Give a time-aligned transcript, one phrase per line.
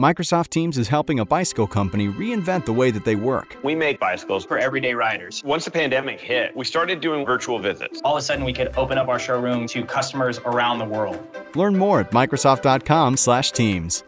[0.00, 3.56] Microsoft Teams is helping a bicycle company reinvent the way that they work.
[3.62, 5.42] We make bicycles for everyday riders.
[5.44, 8.00] Once the pandemic hit, we started doing virtual visits.
[8.04, 11.24] All of a sudden, we could open up our showroom to customers around the world.
[11.54, 14.02] Learn more at Microsoft.com/Teams.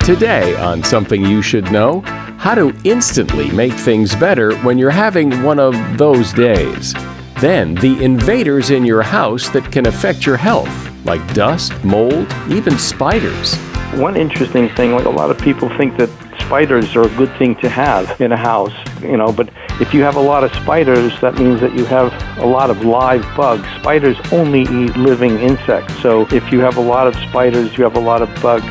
[0.00, 2.00] Today on Something You Should Know,
[2.36, 6.92] how to instantly make things better when you're having one of those days.
[7.40, 12.78] Then, the invaders in your house that can affect your health, like dust, mold, even
[12.78, 13.56] spiders.
[13.94, 17.54] One interesting thing, like a lot of people think that spiders are a good thing
[17.56, 19.50] to have in a house, you know, but
[19.80, 22.84] if you have a lot of spiders, that means that you have a lot of
[22.84, 23.66] live bugs.
[23.80, 27.96] Spiders only eat living insects, so if you have a lot of spiders, you have
[27.96, 28.66] a lot of bugs.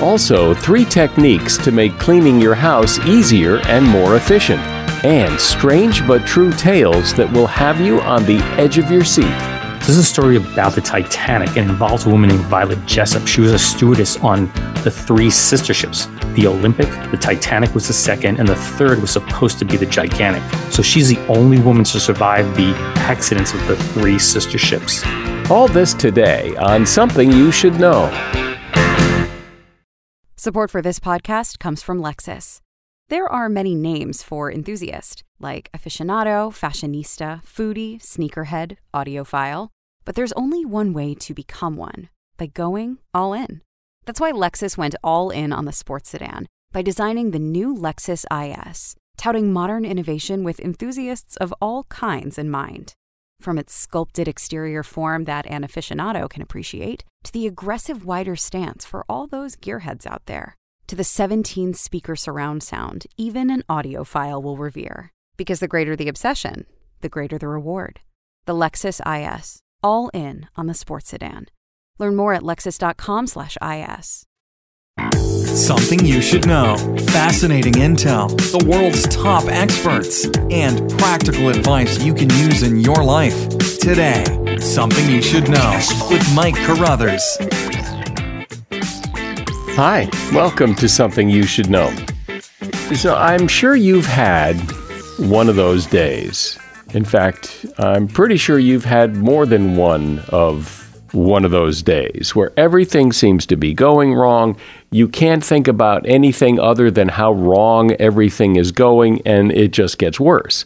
[0.00, 4.60] Also, three techniques to make cleaning your house easier and more efficient.
[5.04, 9.49] And strange but true tales that will have you on the edge of your seat.
[9.80, 13.26] This is a story about the Titanic and involves a woman named Violet Jessop.
[13.26, 14.46] She was a stewardess on
[14.84, 16.06] the three sister ships.
[16.34, 19.86] The Olympic, the Titanic was the second, and the third was supposed to be the
[19.86, 20.42] Gigantic.
[20.70, 25.02] So she's the only woman to survive the accidents of the three sister ships.
[25.50, 28.10] All this today on Something You Should Know.
[30.36, 32.60] Support for this podcast comes from Lexus.
[33.08, 39.68] There are many names for enthusiast, like aficionado, fashionista, foodie, sneakerhead, audiophile,
[40.04, 43.60] but there's only one way to become one by going all in.
[44.06, 48.24] That's why Lexus went all in on the sports sedan by designing the new Lexus
[48.30, 52.94] IS, touting modern innovation with enthusiasts of all kinds in mind.
[53.40, 58.84] From its sculpted exterior form that an aficionado can appreciate, to the aggressive wider stance
[58.84, 64.42] for all those gearheads out there, to the 17 speaker surround sound even an audiophile
[64.42, 65.12] will revere.
[65.36, 66.66] Because the greater the obsession,
[67.00, 68.00] the greater the reward.
[68.46, 71.46] The Lexus IS, all in on the sports sedan.
[71.98, 74.26] Learn more at lexus.com/is.
[75.46, 76.76] Something you should know.
[77.08, 83.48] Fascinating intel, the world's top experts, and practical advice you can use in your life.
[83.78, 84.24] Today,
[84.60, 85.80] Something You Should Know
[86.10, 87.24] with Mike Carruthers.
[89.74, 91.90] Hi, welcome to Something You Should Know.
[92.94, 94.56] So, I'm sure you've had
[95.18, 96.58] one of those days.
[96.92, 100.78] In fact, I'm pretty sure you've had more than one of
[101.12, 104.56] one of those days where everything seems to be going wrong.
[104.90, 109.98] You can't think about anything other than how wrong everything is going, and it just
[109.98, 110.64] gets worse.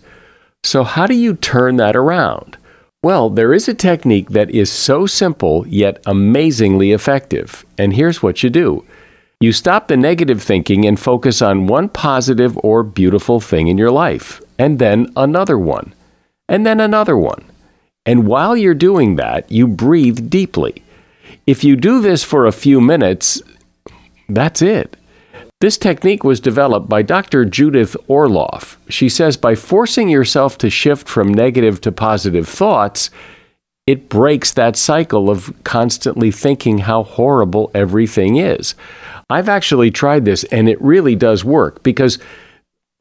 [0.63, 2.57] So, how do you turn that around?
[3.03, 7.67] Well, there is a technique that is so simple yet amazingly effective.
[7.77, 8.85] And here's what you do
[9.41, 13.91] you stop the negative thinking and focus on one positive or beautiful thing in your
[13.91, 15.93] life, and then another one,
[16.49, 17.45] and then another one.
[18.07, 20.83] And while you're doing that, you breathe deeply.
[21.47, 23.43] If you do this for a few minutes,
[24.29, 24.97] that's it.
[25.61, 27.45] This technique was developed by Dr.
[27.47, 28.77] Judith Orloff.
[28.89, 33.11] She says by forcing yourself to shift from negative to positive thoughts,
[33.87, 38.75] it breaks that cycle of constantly thinking how horrible everything is.
[39.31, 42.19] I've actually tried this and it really does work because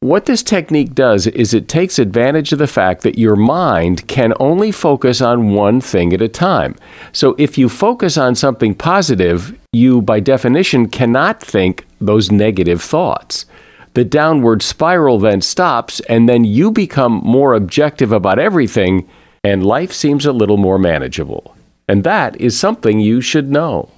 [0.03, 4.33] what this technique does is it takes advantage of the fact that your mind can
[4.37, 6.75] only focus on one thing at a time.
[7.13, 13.45] So if you focus on something positive, you by definition cannot think those negative thoughts.
[13.93, 19.07] The downward spiral then stops, and then you become more objective about everything,
[19.43, 21.55] and life seems a little more manageable.
[21.87, 23.89] And that is something you should know.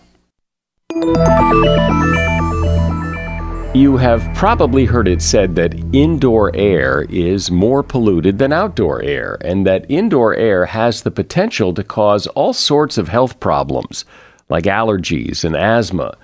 [3.75, 9.37] You have probably heard it said that indoor air is more polluted than outdoor air,
[9.41, 14.05] and that indoor air has the potential to cause all sorts of health problems,
[14.47, 16.15] like allergies and asthma.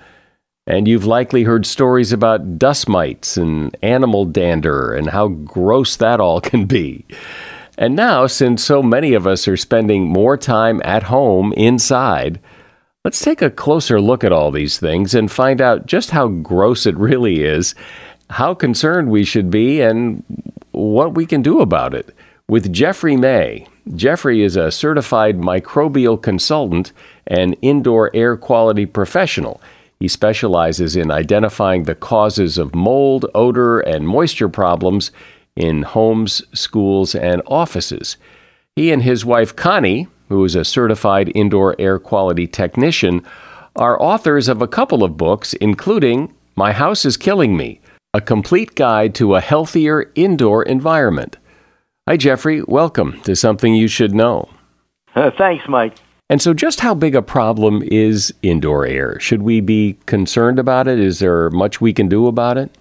[0.66, 6.20] And you've likely heard stories about dust mites and animal dander and how gross that
[6.20, 7.04] all can be.
[7.76, 12.40] And now, since so many of us are spending more time at home inside,
[13.04, 16.86] Let's take a closer look at all these things and find out just how gross
[16.86, 17.74] it really is,
[18.30, 20.22] how concerned we should be, and
[20.70, 22.14] what we can do about it.
[22.48, 23.66] With Jeffrey May.
[23.96, 26.92] Jeffrey is a certified microbial consultant
[27.26, 29.60] and indoor air quality professional.
[29.98, 35.10] He specializes in identifying the causes of mold, odor, and moisture problems
[35.56, 38.16] in homes, schools, and offices.
[38.76, 43.24] He and his wife Connie who is a certified indoor air quality technician,
[43.76, 47.80] are authors of a couple of books, including My House is Killing Me
[48.14, 51.36] A Complete Guide to a Healthier Indoor Environment.
[52.08, 52.62] Hi, Jeffrey.
[52.62, 54.48] Welcome to Something You Should Know.
[55.14, 55.96] Uh, thanks, Mike.
[56.28, 59.20] And so, just how big a problem is indoor air?
[59.20, 60.98] Should we be concerned about it?
[60.98, 62.76] Is there much we can do about it?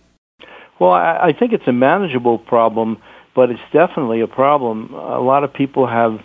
[0.80, 2.98] Well, I, I think it's a manageable problem,
[3.36, 4.94] but it's definitely a problem.
[4.94, 6.20] A lot of people have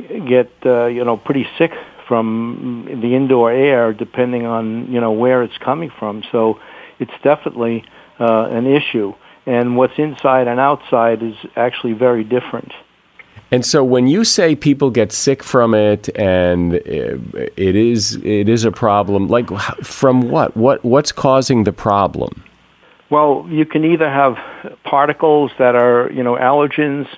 [0.00, 1.72] get uh, you know pretty sick
[2.06, 6.22] from the indoor air, depending on you know where it's coming from.
[6.32, 6.58] So,
[6.98, 7.84] it's definitely
[8.18, 9.14] uh, an issue.
[9.46, 12.72] And what's inside and outside is actually very different.
[13.52, 18.64] And so when you say people get sick from it and it is it is
[18.64, 19.50] a problem, like
[19.82, 20.56] from what?
[20.56, 22.44] What what's causing the problem?
[23.10, 24.36] Well, you can either have
[24.84, 27.08] particles that are, you know, allergens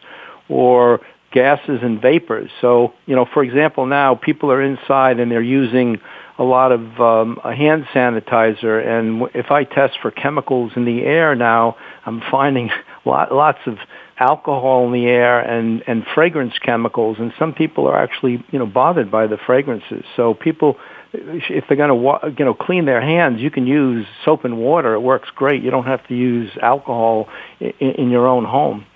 [0.48, 1.00] or
[1.32, 2.50] gases and vapors.
[2.60, 6.00] So, you know, for example, now people are inside and they're using
[6.38, 11.34] a lot of um, hand sanitizer, and if I test for chemicals in the air
[11.34, 11.76] now,
[12.06, 12.70] I'm finding
[13.04, 13.78] lot, lots of
[14.18, 18.66] alcohol in the air and and fragrance chemicals, and some people are actually you know
[18.66, 20.04] bothered by the fragrances.
[20.16, 20.78] So people,
[21.12, 24.94] if they're going to you know clean their hands, you can use soap and water.
[24.94, 25.62] It works great.
[25.62, 27.28] You don't have to use alcohol
[27.60, 28.86] in, in your own home.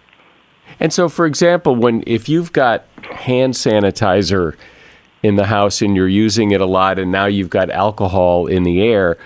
[0.81, 4.55] And so, for example, when if you've got hand sanitizer
[5.23, 8.63] in the house and you're using it a lot, and now you've got alcohol in
[8.63, 9.17] the air,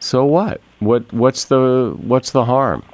[0.00, 0.60] so what?
[0.80, 2.84] What what's the what's the harm?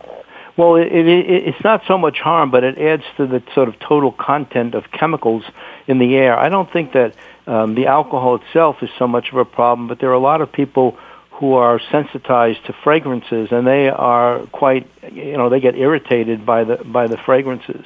[0.57, 3.79] Well, it, it, it's not so much harm, but it adds to the sort of
[3.79, 5.45] total content of chemicals
[5.87, 6.39] in the air.
[6.39, 7.15] I don't think that
[7.47, 10.41] um, the alcohol itself is so much of a problem, but there are a lot
[10.41, 10.99] of people
[11.41, 16.63] who are sensitized to fragrances, and they are quite, you know, they get irritated by
[16.65, 17.85] the by the fragrances.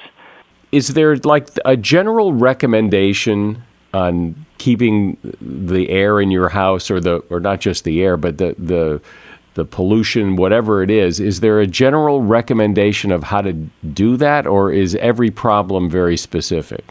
[0.73, 3.63] Is there like a general recommendation
[3.95, 8.39] on keeping the air in your house, or the or not just the air, but
[8.39, 9.01] the the
[9.55, 14.49] the pollution, whatever it is, is there a general recommendation of how to do that,
[14.49, 16.85] or is every problem very specific?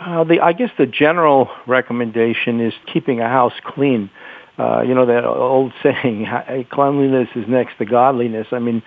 [0.00, 4.10] Uh, the, I guess the general recommendation is keeping a house clean.
[4.58, 6.26] Uh, you know that old saying,
[6.70, 8.82] "Cleanliness is next to godliness." I mean,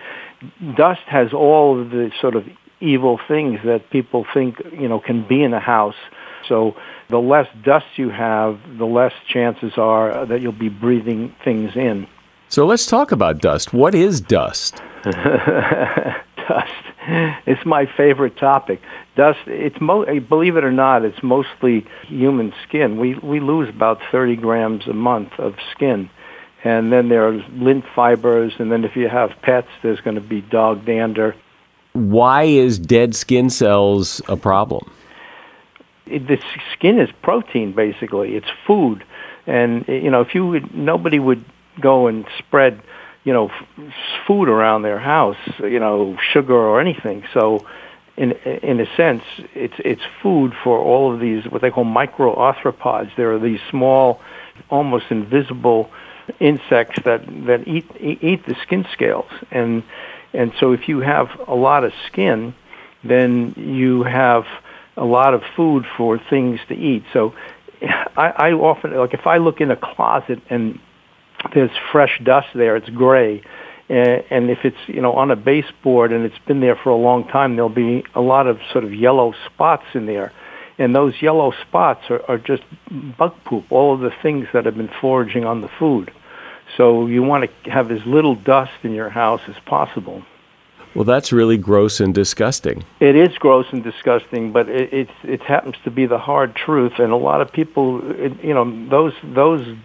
[0.76, 2.44] dust has all of the sort of
[2.80, 5.96] evil things that people think you know can be in a house.
[6.48, 6.76] So
[7.08, 12.06] the less dust you have, the less chances are that you'll be breathing things in.
[12.48, 13.72] So let's talk about dust.
[13.72, 14.80] What is dust?
[16.48, 16.72] dust.
[17.46, 18.80] It's my favorite topic.
[19.14, 19.38] Dust.
[19.46, 22.98] It's mo- eh, believe it or not, it's mostly human skin.
[22.98, 26.10] We we lose about 30 grams a month of skin,
[26.64, 30.20] and then there are lint fibers, and then if you have pets, there's going to
[30.20, 31.36] be dog dander.
[31.92, 34.90] Why is dead skin cells a problem?
[36.06, 36.38] It, the
[36.72, 38.34] skin is protein, basically.
[38.34, 39.04] It's food,
[39.46, 41.44] and eh, you know if you would, nobody would
[41.80, 42.82] go and spread,
[43.26, 43.92] you know, f-
[44.24, 47.24] food around their house, you know, sugar or anything.
[47.34, 47.66] So,
[48.16, 53.10] in in a sense, it's it's food for all of these what they call microarthropods.
[53.16, 54.20] There are these small,
[54.70, 55.90] almost invisible
[56.38, 59.82] insects that that eat eat the skin scales, and
[60.32, 62.54] and so if you have a lot of skin,
[63.02, 64.44] then you have
[64.96, 67.02] a lot of food for things to eat.
[67.12, 67.34] So
[68.16, 70.78] I, I often like if I look in a closet and
[71.54, 72.76] there's fresh dust there.
[72.76, 73.42] It's gray.
[73.88, 76.96] And and if it's you know on a baseboard and it's been there for a
[76.96, 80.32] long time, there'll be a lot of sort of yellow spots in there,
[80.78, 82.64] and those yellow spots are, are just
[83.16, 83.70] bug poop.
[83.70, 86.12] All of the things that have been foraging on the food.
[86.76, 90.24] So you want to have as little dust in your house as possible.
[90.96, 92.82] Well, that's really gross and disgusting.
[93.00, 96.94] It is gross and disgusting, but it it, it happens to be the hard truth,
[96.98, 99.76] and a lot of people, it, you know, those those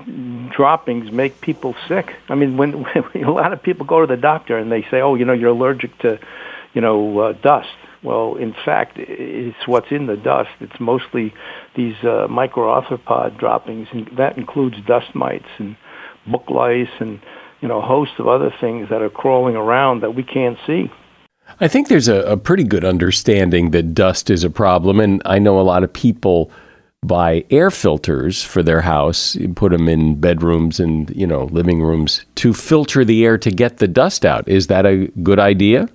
[0.55, 2.15] droppings make people sick.
[2.29, 5.01] I mean, when, when a lot of people go to the doctor and they say,
[5.01, 6.17] "Oh, you know, you're allergic to,
[6.73, 10.51] you know, uh, dust." Well, in fact, it's what's in the dust.
[10.61, 11.33] It's mostly
[11.75, 15.75] these uh, microarthropod droppings, and that includes dust mites and
[16.25, 17.19] book lice and
[17.59, 20.89] you know a host of other things that are crawling around that we can't see.
[21.59, 25.39] I think there's a, a, pretty good understanding that dust is a problem, and I
[25.39, 26.51] know a lot of people
[27.03, 32.25] buy air filters for their house, put them in bedrooms and you know living rooms
[32.35, 34.47] to filter the air to get the dust out.
[34.47, 35.89] Is that a good idea?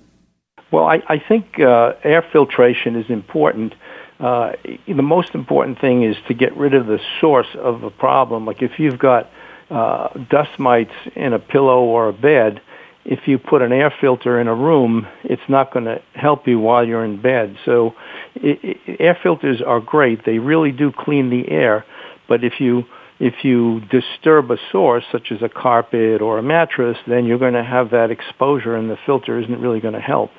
[0.71, 3.73] Well, I, I think uh, air filtration is important.
[4.19, 4.53] Uh,
[4.85, 8.45] the most important thing is to get rid of the source of the problem.
[8.45, 9.29] Like if you've got
[9.69, 12.61] uh, dust mites in a pillow or a bed,
[13.07, 16.59] if you put an air filter in a room, it's not going to help you
[16.59, 17.57] while you're in bed.
[17.63, 17.95] So
[18.35, 20.25] it, it, air filters are great.
[20.25, 21.85] They really do clean the air.
[22.27, 22.83] But if you
[23.19, 27.55] if you disturb a source such as a carpet or a mattress, then you're going
[27.55, 30.29] to have that exposure, and the filter isn't really going to help.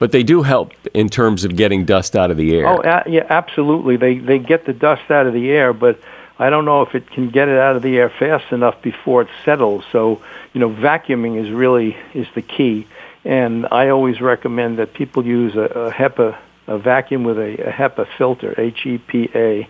[0.00, 2.66] But they do help in terms of getting dust out of the air.
[2.66, 3.98] Oh, a- yeah, absolutely.
[3.98, 6.00] They they get the dust out of the air, but
[6.38, 9.22] I don't know if it can get it out of the air fast enough before
[9.22, 9.84] it settles.
[9.90, 12.86] So, you know, vacuuming is really is the key.
[13.24, 17.72] And I always recommend that people use a, a HEPA a vacuum with a, a
[17.72, 19.66] HEPA filter, H-E-P-A,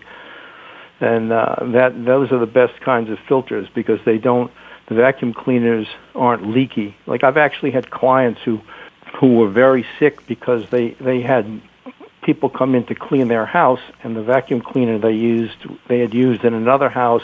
[0.99, 4.51] and uh, that those are the best kinds of filters because they don't.
[4.87, 6.95] The vacuum cleaners aren't leaky.
[7.05, 8.59] Like I've actually had clients who
[9.15, 11.61] who were very sick because they they had
[12.29, 15.57] people come in to clean their house and the vacuum cleaner they used
[15.87, 17.23] they had used in another house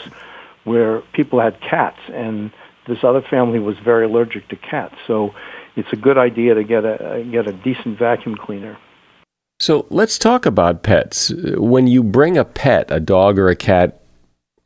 [0.64, 2.50] where people had cats and
[2.88, 5.32] this other family was very allergic to cats so
[5.76, 8.76] it's a good idea to get a get a decent vacuum cleaner
[9.58, 11.32] so let's talk about pets.
[11.56, 14.02] When you bring a pet, a dog or a cat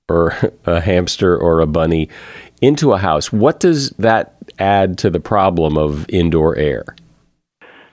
[0.08, 0.34] or
[0.66, 2.08] a hamster or a bunny
[2.60, 6.84] into a house, what does that add to the problem of indoor air?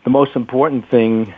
[0.05, 1.35] The most important thing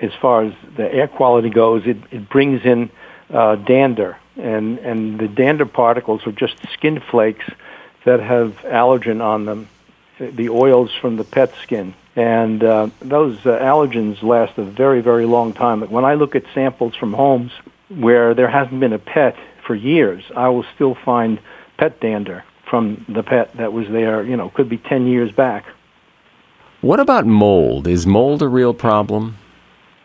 [0.00, 2.90] as far as the air quality goes, it, it brings in
[3.30, 7.44] uh, dander, and, and the dander particles are just skin flakes
[8.04, 9.68] that have allergen on them,
[10.18, 11.94] the oils from the pet skin.
[12.16, 15.82] And uh, those uh, allergens last a very, very long time.
[15.82, 17.52] When I look at samples from homes
[17.88, 21.38] where there hasn't been a pet for years, I will still find
[21.76, 25.64] pet dander from the pet that was there, you know, could be 10 years back.
[26.80, 27.86] What about mold?
[27.86, 29.36] Is mold a real problem?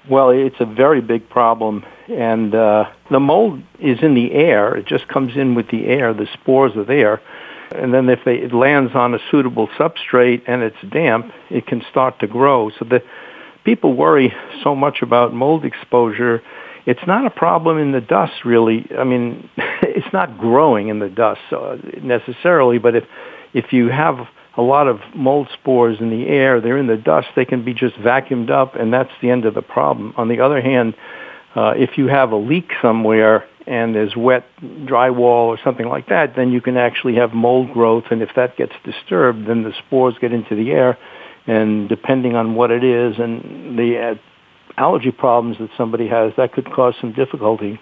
[0.10, 4.76] Well, it's a very big problem, and uh, the mold is in the air.
[4.76, 6.14] It just comes in with the air.
[6.14, 7.22] The spores are there,
[7.74, 11.82] and then if they, it lands on a suitable substrate and it's damp, it can
[11.90, 12.70] start to grow.
[12.78, 13.02] So the
[13.64, 16.44] people worry so much about mold exposure.
[16.86, 18.86] It's not a problem in the dust, really.
[18.98, 19.50] I mean,
[19.84, 23.06] it's not growing in the dust uh, necessarily, but if
[23.54, 26.62] if you have a lot of mold spores in the air.
[26.62, 27.28] They're in the dust.
[27.36, 30.14] They can be just vacuumed up, and that's the end of the problem.
[30.16, 30.94] On the other hand,
[31.56, 36.36] uh, if you have a leak somewhere and there's wet drywall or something like that,
[36.36, 38.06] then you can actually have mold growth.
[38.12, 40.98] And if that gets disturbed, then the spores get into the air.
[41.48, 44.16] And depending on what it is and the uh,
[44.78, 47.80] allergy problems that somebody has, that could cause some difficulty.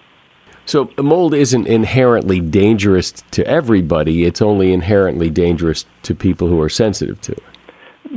[0.66, 4.24] So mold isn't inherently dangerous to everybody.
[4.24, 7.42] It's only inherently dangerous to people who are sensitive to it.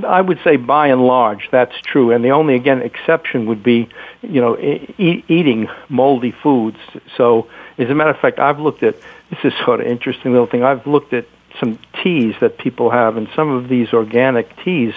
[0.04, 3.88] I would say by and large that's true, and the only again exception would be,
[4.22, 6.78] you know, e- eating moldy foods.
[7.16, 7.48] So,
[7.78, 8.96] as a matter of fact, I've looked at
[9.30, 10.64] this is sort of interesting little thing.
[10.64, 11.26] I've looked at
[11.60, 14.94] some teas that people have, and some of these organic teas.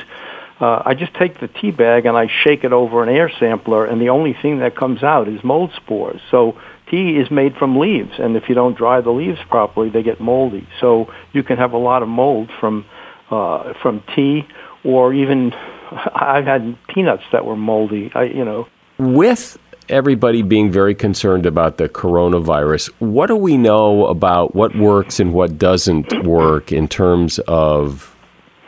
[0.61, 3.87] Uh, I just take the tea bag and I shake it over an air sampler,
[3.87, 6.21] and the only thing that comes out is mold spores.
[6.33, 6.59] So
[6.91, 10.21] tea is made from leaves, and if you don't dry the leaves properly, they get
[10.21, 10.67] moldy.
[10.81, 12.85] So you can have a lot of mold from
[13.31, 14.47] uh, from tea,
[14.85, 15.53] or even
[16.15, 18.11] I've had peanuts that were moldy.
[18.15, 18.69] I, you know,
[18.99, 25.21] with everybody being very concerned about the coronavirus, what do we know about what works
[25.21, 28.15] and what doesn't work in terms of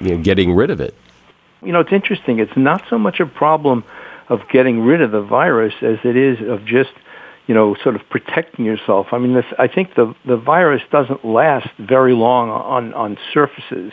[0.00, 0.94] you know, getting rid of it?
[1.62, 2.38] You know, it's interesting.
[2.38, 3.84] It's not so much a problem
[4.28, 6.90] of getting rid of the virus as it is of just
[7.50, 9.08] you know, sort of protecting yourself.
[9.10, 13.92] I mean, this, I think the the virus doesn't last very long on on surfaces.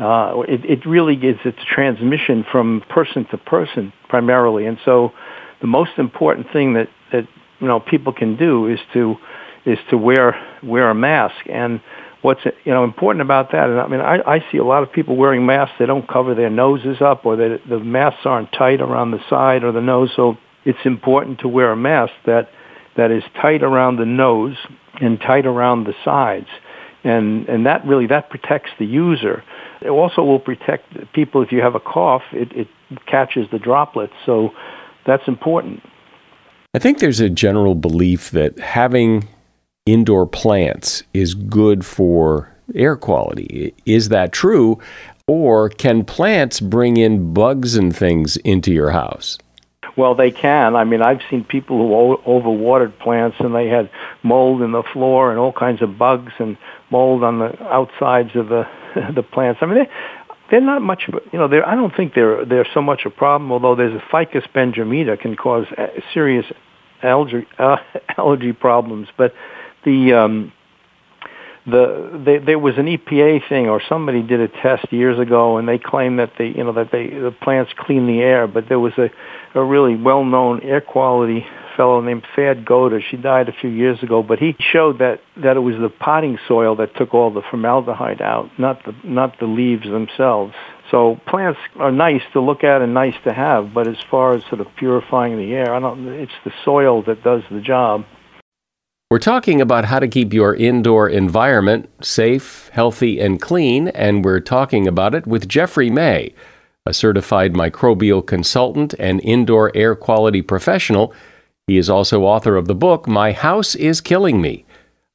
[0.00, 5.12] Uh, it, it really is its transmission from person to person primarily, and so
[5.60, 7.26] the most important thing that that
[7.58, 9.16] you know people can do is to
[9.66, 11.48] is to wear wear a mask.
[11.50, 11.80] And
[12.22, 13.70] what's you know important about that?
[13.70, 15.74] And I mean, I, I see a lot of people wearing masks.
[15.80, 19.64] They don't cover their noses up, or the the masks aren't tight around the side
[19.64, 20.12] or the nose.
[20.14, 22.50] So it's important to wear a mask that
[22.96, 24.56] that is tight around the nose
[25.00, 26.48] and tight around the sides.
[27.02, 29.42] And, and that really, that protects the user.
[29.82, 32.68] It also will protect people if you have a cough, it, it
[33.06, 34.14] catches the droplets.
[34.24, 34.50] So
[35.06, 35.82] that's important.
[36.72, 39.28] I think there's a general belief that having
[39.86, 43.74] indoor plants is good for air quality.
[43.84, 44.78] Is that true?
[45.26, 49.38] Or can plants bring in bugs and things into your house?
[49.96, 50.74] Well, they can.
[50.74, 53.90] I mean, I've seen people who overwatered plants and they had
[54.22, 56.56] mold in the floor and all kinds of bugs and
[56.90, 58.66] mold on the outsides of the
[59.14, 59.60] the plants.
[59.62, 59.90] I mean, they,
[60.50, 61.08] they're not much.
[61.32, 63.52] You know, they're, I don't think they're they're so much a problem.
[63.52, 65.66] Although there's a ficus benjamina can cause
[66.12, 66.46] serious
[67.02, 67.76] allergy uh,
[68.18, 69.32] allergy problems, but
[69.84, 70.52] the um,
[71.66, 75.66] the they, there was an EPA thing or somebody did a test years ago and
[75.66, 78.78] they claimed that they you know that they the plants clean the air but there
[78.78, 79.10] was a
[79.54, 83.02] a really well known air quality fellow named Thad Godish.
[83.10, 86.38] She died a few years ago, but he showed that that it was the potting
[86.46, 90.54] soil that took all the formaldehyde out, not the not the leaves themselves.
[90.90, 94.42] So plants are nice to look at and nice to have, but as far as
[94.44, 96.06] sort of purifying the air, I don't.
[96.08, 98.04] It's the soil that does the job.
[99.10, 104.40] We're talking about how to keep your indoor environment safe, healthy, and clean, and we're
[104.40, 106.34] talking about it with Jeffrey May,
[106.86, 111.14] a certified microbial consultant and indoor air quality professional.
[111.66, 114.64] He is also author of the book, My House is Killing Me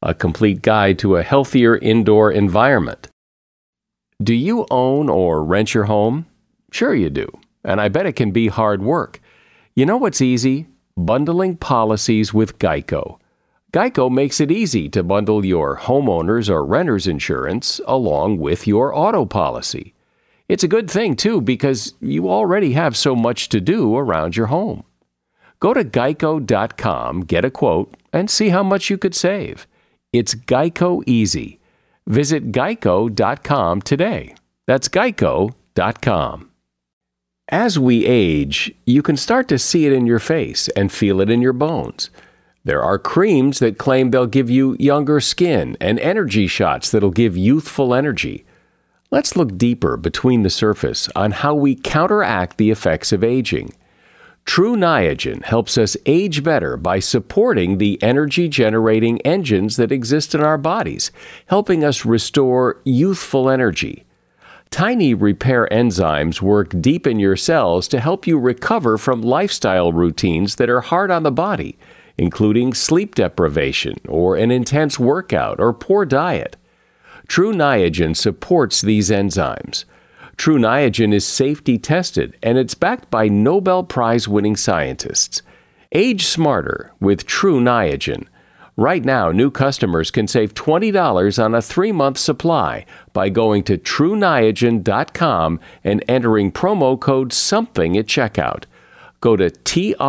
[0.03, 3.07] A Complete Guide to a Healthier Indoor Environment.
[4.23, 6.27] Do you own or rent your home?
[6.71, 7.27] Sure, you do.
[7.65, 9.19] And I bet it can be hard work.
[9.75, 10.67] You know what's easy?
[10.95, 13.19] Bundling policies with Geico.
[13.71, 19.25] Geico makes it easy to bundle your homeowner's or renter's insurance along with your auto
[19.25, 19.93] policy.
[20.47, 24.47] It's a good thing, too, because you already have so much to do around your
[24.47, 24.83] home.
[25.59, 29.67] Go to geico.com, get a quote, and see how much you could save.
[30.11, 31.59] It's Geico Easy.
[32.07, 34.33] Visit geico.com today.
[34.65, 36.49] That's geico.com.
[37.49, 41.29] As we age, you can start to see it in your face and feel it
[41.29, 42.09] in your bones.
[42.65, 47.37] There are creams that claim they'll give you younger skin and energy shots that'll give
[47.37, 48.45] youthful energy.
[49.11, 53.73] Let's look deeper between the surface on how we counteract the effects of aging.
[54.45, 60.41] Tru Niagen helps us age better by supporting the energy generating engines that exist in
[60.41, 61.11] our bodies,
[61.47, 64.05] helping us restore youthful energy.
[64.69, 70.55] Tiny repair enzymes work deep in your cells to help you recover from lifestyle routines
[70.55, 71.77] that are hard on the body
[72.19, 76.57] including sleep deprivation or an intense workout or poor diet.
[77.29, 79.85] Tru Niagen supports these enzymes.
[80.35, 85.41] Tru Niagen is safety tested and it's backed by Nobel Prize winning scientists.
[85.93, 88.27] Age smarter with Tru Niagen.
[88.75, 93.77] Right now, new customers can save $20 on a three month supply by going to
[93.77, 98.65] TruNiagen.com and entering promo code SOMETHING at checkout
[99.21, 99.99] go to T-R-U-N-I-A-G-E-N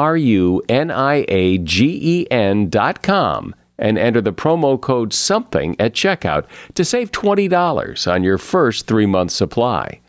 [2.69, 8.39] dot com and enter the promo code SOMETHING at checkout to save $20 on your
[8.39, 10.01] first three-month supply.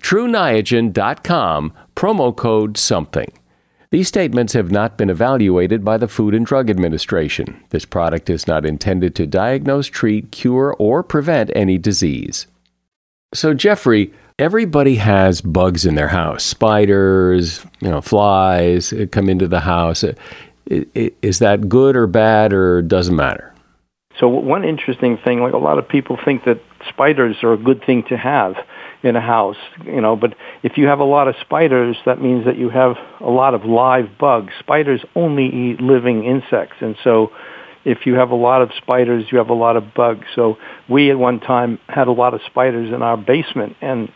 [0.00, 3.32] TruNiagen.com, promo code SOMETHING.
[3.90, 7.58] These statements have not been evaluated by the Food and Drug Administration.
[7.70, 12.46] This product is not intended to diagnose, treat, cure, or prevent any disease.
[13.32, 16.44] So, Jeffrey, everybody has bugs in their house.
[16.44, 20.04] Spiders you know flies come into the house.
[20.04, 20.14] Uh,
[20.70, 23.54] is that good or bad or doesn't matter?
[24.20, 27.84] So one interesting thing like a lot of people think that spiders are a good
[27.84, 28.54] thing to have
[29.02, 32.44] in a house you know but if you have a lot of spiders that means
[32.44, 34.52] that you have a lot of live bugs.
[34.58, 37.30] Spiders only eat living insects and so
[37.84, 40.26] if you have a lot of spiders, you have a lot of bugs.
[40.34, 44.12] So we at one time had a lot of spiders in our basement, and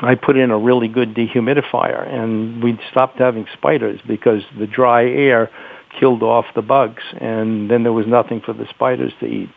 [0.00, 5.04] I put in a really good dehumidifier, and we stopped having spiders because the dry
[5.04, 5.50] air
[5.98, 9.48] killed off the bugs, and then there was nothing for the spiders to eat.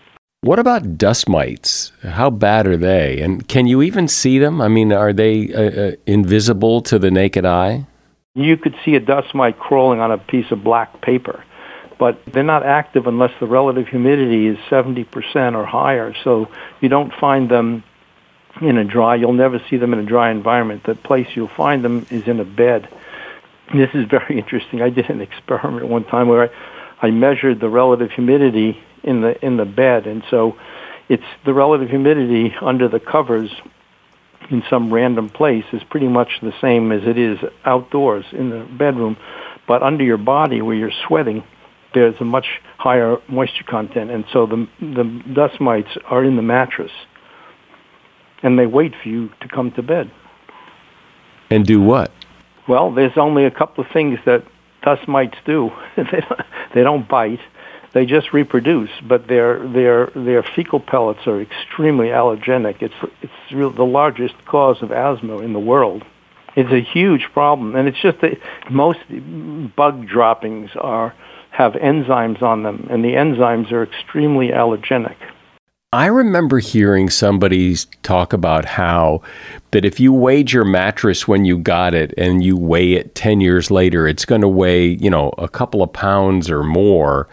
[0.41, 1.91] What about dust mites?
[2.01, 3.21] How bad are they?
[3.21, 4.59] And can you even see them?
[4.59, 7.85] I mean, are they uh, uh, invisible to the naked eye?
[8.33, 11.43] You could see a dust mite crawling on a piece of black paper,
[11.99, 15.05] but they're not active unless the relative humidity is 70%
[15.55, 16.15] or higher.
[16.23, 16.47] So
[16.79, 17.83] you don't find them
[18.59, 19.15] in a dry.
[19.15, 20.83] You'll never see them in a dry environment.
[20.83, 22.89] The place you'll find them is in a bed.
[23.73, 24.81] This is very interesting.
[24.81, 26.49] I did an experiment one time where
[27.01, 30.57] I, I measured the relative humidity in the in the bed, and so
[31.09, 33.49] it's the relative humidity under the covers
[34.49, 38.59] in some random place is pretty much the same as it is outdoors in the
[38.77, 39.15] bedroom,
[39.67, 41.43] but under your body where you're sweating,
[41.93, 46.41] there's a much higher moisture content, and so the the dust mites are in the
[46.41, 46.91] mattress
[48.43, 50.11] and they wait for you to come to bed.
[51.49, 52.11] And do what?
[52.67, 54.43] Well, there's only a couple of things that
[54.83, 55.71] dust mites do.
[55.95, 57.41] they don't bite.
[57.93, 62.81] They just reproduce, but their their their fecal pellets are extremely allergenic.
[62.81, 66.05] It's it's real, the largest cause of asthma in the world.
[66.55, 68.37] It's a huge problem, and it's just that
[68.69, 68.99] most
[69.75, 71.13] bug droppings are
[71.49, 75.17] have enzymes on them, and the enzymes are extremely allergenic.
[75.93, 79.21] I remember hearing somebody talk about how
[79.71, 83.41] that if you weighed your mattress when you got it and you weigh it 10
[83.41, 87.27] years later, it's going to weigh, you know, a couple of pounds or more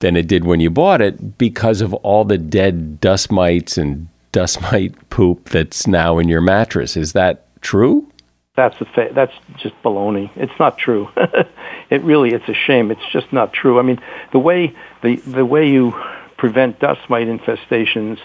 [0.00, 4.08] than it did when you bought it because of all the dead dust mites and
[4.32, 6.96] dust mite poop that's now in your mattress.
[6.96, 8.08] Is that true?
[8.56, 10.28] That's a fa- that's just baloney.
[10.34, 11.08] It's not true.
[11.90, 12.90] it really it's a shame.
[12.90, 13.78] It's just not true.
[13.78, 14.00] I mean,
[14.32, 15.94] the way the the way you
[16.42, 18.18] prevent dust mite infestations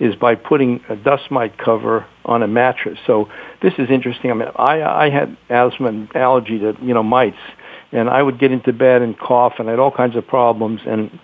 [0.00, 2.98] is by putting a dust mite cover on a mattress.
[3.06, 3.28] So
[3.60, 4.30] this is interesting.
[4.30, 7.36] I mean, I I had asthma and allergy to you know mites,
[7.92, 10.80] and I would get into bed and cough, and I had all kinds of problems.
[10.86, 11.20] And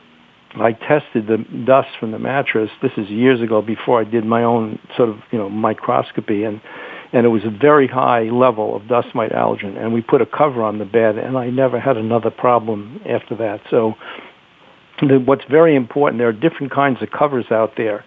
[0.57, 2.71] I tested the dust from the mattress.
[2.83, 6.61] This is years ago before I did my own sort of you know microscopy and
[7.15, 9.79] and it was a very high level of dust mite allergen.
[9.79, 13.35] And we put a cover on the bed, and I never had another problem after
[13.37, 13.63] that.
[13.71, 13.95] So
[15.01, 18.05] the, what's very important, there are different kinds of covers out there.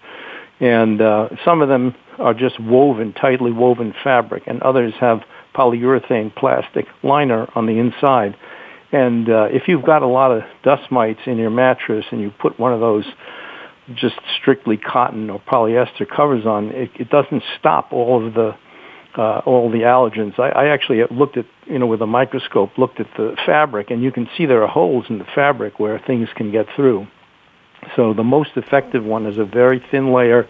[0.60, 5.20] And uh, some of them are just woven, tightly woven fabric, and others have
[5.54, 8.36] polyurethane plastic liner on the inside.
[8.90, 12.30] And uh, if you've got a lot of dust mites in your mattress and you
[12.30, 13.04] put one of those
[13.94, 18.56] just strictly cotton or polyester covers on, it, it doesn't stop all of the
[19.18, 20.38] uh, all the allergens.
[20.38, 24.02] I, I actually looked at, you know, with a microscope, looked at the fabric, and
[24.02, 27.06] you can see there are holes in the fabric where things can get through.
[27.96, 30.48] So the most effective one is a very thin layer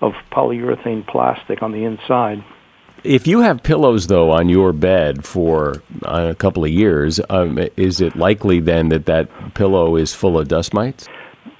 [0.00, 2.44] of polyurethane plastic on the inside.
[3.02, 7.58] If you have pillows, though, on your bed for uh, a couple of years, um,
[7.76, 11.06] is it likely then that that pillow is full of dust mites?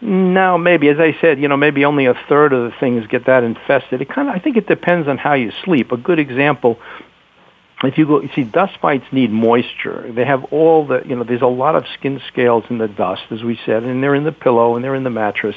[0.00, 3.26] No, maybe as I said, you know, maybe only a third of the things get
[3.26, 4.00] that infested.
[4.00, 5.92] It kind of, I think, it depends on how you sleep.
[5.92, 6.78] A good example,
[7.82, 10.10] if you go, you see, dust mites need moisture.
[10.12, 13.24] They have all the, you know, there's a lot of skin scales in the dust,
[13.30, 15.56] as we said, and they're in the pillow and they're in the mattress,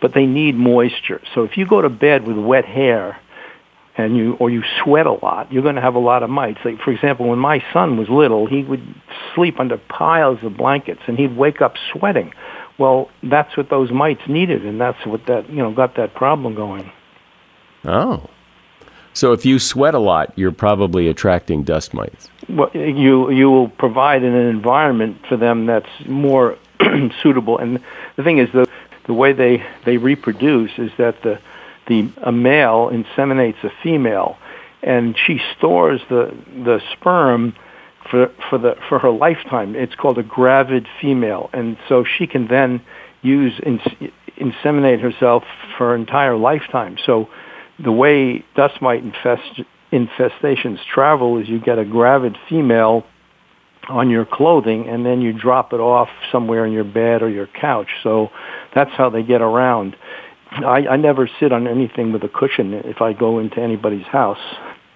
[0.00, 1.20] but they need moisture.
[1.34, 3.20] So if you go to bed with wet hair,
[3.98, 6.58] and you or you sweat a lot, you're going to have a lot of mites.
[6.64, 8.82] Like for example, when my son was little, he would
[9.34, 12.34] sleep under piles of blankets, and he'd wake up sweating.
[12.78, 16.54] Well, that's what those mites needed, and that's what that you know got that problem
[16.54, 16.90] going.
[17.84, 18.28] Oh,
[19.16, 22.28] so if you sweat a lot, you're probably attracting dust mites.
[22.50, 26.58] Well, you you will provide an environment for them that's more
[27.22, 27.56] suitable.
[27.56, 27.80] And
[28.16, 28.68] the thing is, the
[29.06, 31.40] the way they they reproduce is that the
[31.86, 34.36] the a male inseminates a female,
[34.82, 37.54] and she stores the the sperm
[38.10, 39.74] for for the for her lifetime.
[39.74, 42.80] It's called a gravid female, and so she can then
[43.22, 43.80] use ins,
[44.38, 45.44] inseminate herself
[45.76, 46.96] for her entire lifetime.
[47.04, 47.28] So
[47.82, 53.04] the way dust mite infest, infestations travel is you get a gravid female
[53.88, 57.46] on your clothing and then you drop it off somewhere in your bed or your
[57.46, 57.88] couch.
[58.02, 58.30] So
[58.74, 59.96] that's how they get around.
[60.50, 64.38] I, I never sit on anything with a cushion if I go into anybody's house.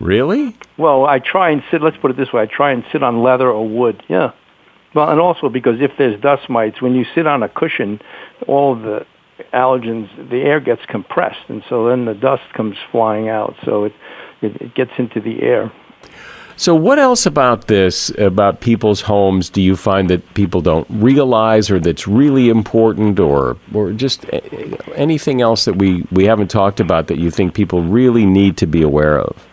[0.00, 0.56] Really?
[0.78, 1.82] Well, I try and sit.
[1.82, 4.02] Let's put it this way: I try and sit on leather or wood.
[4.08, 4.32] Yeah.
[4.94, 8.00] Well, and also because if there's dust mites, when you sit on a cushion,
[8.48, 9.06] all the
[9.52, 13.54] allergens, the air gets compressed, and so then the dust comes flying out.
[13.64, 13.92] So it
[14.42, 15.70] it, it gets into the air.
[16.56, 21.70] So, what else about this, about people's homes, do you find that people don't realize
[21.70, 24.40] or that's really important, or, or just eh,
[24.94, 28.66] anything else that we, we haven't talked about that you think people really need to
[28.66, 29.49] be aware of?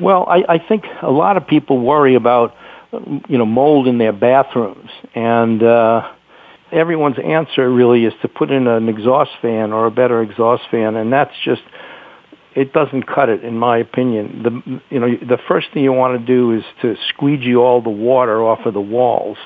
[0.00, 2.54] Well, I, I think a lot of people worry about,
[2.92, 6.08] you know, mold in their bathrooms, and uh,
[6.70, 10.96] everyone's answer really is to put in an exhaust fan or a better exhaust fan,
[10.96, 11.62] and that's just
[12.54, 14.42] it doesn't cut it, in my opinion.
[14.42, 17.90] The you know the first thing you want to do is to squeegee all the
[17.90, 19.38] water off of the walls,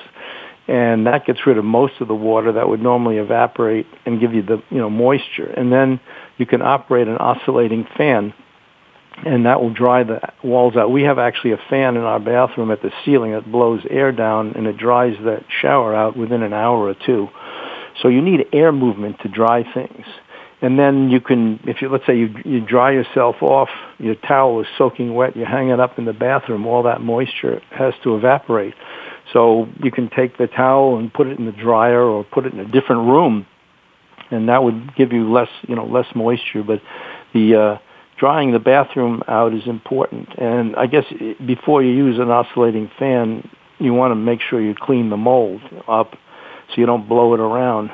[0.67, 4.33] and that gets rid of most of the water that would normally evaporate and give
[4.33, 5.99] you the you know moisture, and then
[6.37, 8.33] you can operate an oscillating fan
[9.25, 10.91] and that will dry the walls out.
[10.91, 14.53] We have actually a fan in our bathroom at the ceiling that blows air down
[14.55, 17.29] and it dries that shower out within an hour or two.
[18.01, 20.05] So you need air movement to dry things.
[20.61, 24.61] And then you can, if you, let's say you, you dry yourself off, your towel
[24.61, 28.15] is soaking wet, you hang it up in the bathroom, all that moisture has to
[28.15, 28.73] evaporate.
[29.33, 32.53] So you can take the towel and put it in the dryer or put it
[32.53, 33.45] in a different room
[34.31, 36.63] and that would give you less, you know, less moisture.
[36.63, 36.81] But
[37.33, 37.77] the, uh,
[38.23, 40.29] drying the bathroom out is important.
[40.37, 41.03] And I guess
[41.45, 45.59] before you use an oscillating fan, you want to make sure you clean the mold
[45.89, 46.13] up
[46.69, 47.91] so you don't blow it around.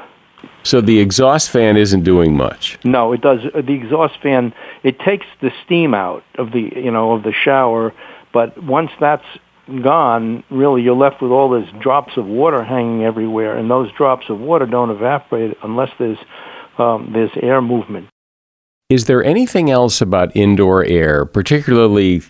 [0.62, 2.78] So the exhaust fan isn't doing much.
[2.84, 3.40] No, it does.
[3.56, 7.92] The exhaust fan it takes the steam out of the you know of the shower,
[8.32, 9.26] but once that's
[9.84, 14.30] gone, really you're left with all these drops of water hanging everywhere, and those drops
[14.30, 16.20] of water don't evaporate unless there's
[16.78, 18.08] um, there's air movement.
[18.90, 22.24] Is there anything else about indoor air, particularly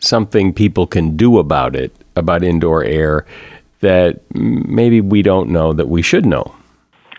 [0.00, 3.26] something people can do about it, about indoor air,
[3.80, 6.54] that maybe we don't know that we should know?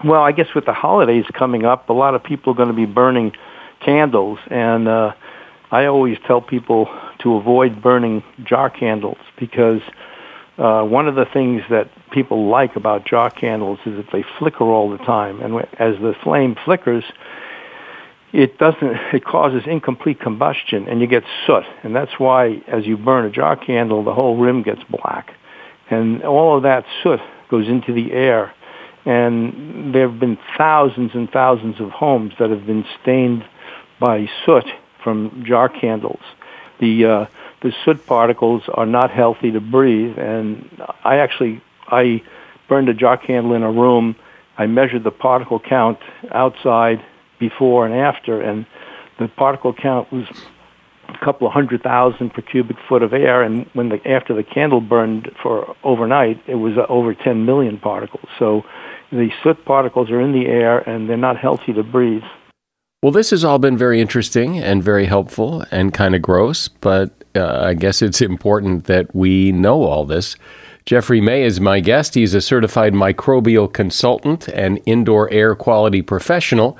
[0.03, 2.73] Well, I guess with the holidays coming up, a lot of people are going to
[2.73, 3.33] be burning
[3.81, 5.13] candles, and uh,
[5.69, 6.89] I always tell people
[7.19, 9.81] to avoid burning jar candles because
[10.57, 14.65] uh, one of the things that people like about jar candles is that they flicker
[14.65, 17.03] all the time, and as the flame flickers,
[18.33, 18.95] it doesn't.
[19.13, 23.29] It causes incomplete combustion, and you get soot, and that's why as you burn a
[23.29, 25.33] jar candle, the whole rim gets black,
[25.89, 28.53] and all of that soot goes into the air,
[29.05, 33.43] and there have been thousands and thousands of homes that have been stained
[33.99, 34.65] by soot
[35.03, 36.21] from jar candles.
[36.79, 37.25] The uh,
[37.61, 40.69] the soot particles are not healthy to breathe, and
[41.03, 42.23] I actually I
[42.69, 44.15] burned a jar candle in a room.
[44.57, 45.99] I measured the particle count
[46.31, 47.03] outside
[47.41, 48.65] before and after, and
[49.19, 50.25] the particle count was
[51.09, 54.43] a couple of hundred thousand per cubic foot of air, and when the after the
[54.43, 58.29] candle burned for overnight, it was uh, over 10 million particles.
[58.39, 58.63] So
[59.11, 62.23] the soot particles are in the air, and they're not healthy to breathe.
[63.03, 67.11] Well, this has all been very interesting and very helpful and kind of gross, but
[67.35, 70.35] uh, I guess it's important that we know all this.
[70.85, 72.13] Jeffrey May is my guest.
[72.13, 76.77] He's a certified microbial consultant and indoor air quality professional.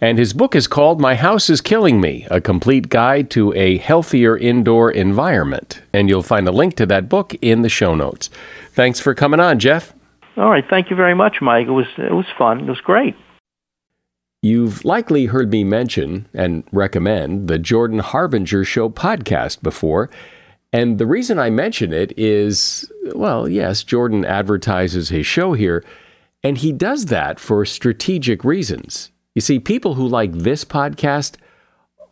[0.00, 3.78] And his book is called My House is Killing Me A Complete Guide to a
[3.78, 5.80] Healthier Indoor Environment.
[5.92, 8.28] And you'll find a link to that book in the show notes.
[8.72, 9.94] Thanks for coming on, Jeff.
[10.36, 10.64] All right.
[10.68, 11.68] Thank you very much, Mike.
[11.68, 12.60] It was, it was fun.
[12.60, 13.16] It was great.
[14.42, 20.10] You've likely heard me mention and recommend the Jordan Harbinger Show podcast before.
[20.70, 25.84] And the reason I mention it is well, yes, Jordan advertises his show here,
[26.42, 29.10] and he does that for strategic reasons.
[29.34, 31.36] You see, people who like this podcast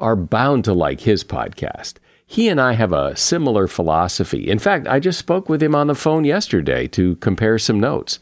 [0.00, 1.94] are bound to like his podcast.
[2.26, 4.50] He and I have a similar philosophy.
[4.50, 8.18] In fact, I just spoke with him on the phone yesterday to compare some notes.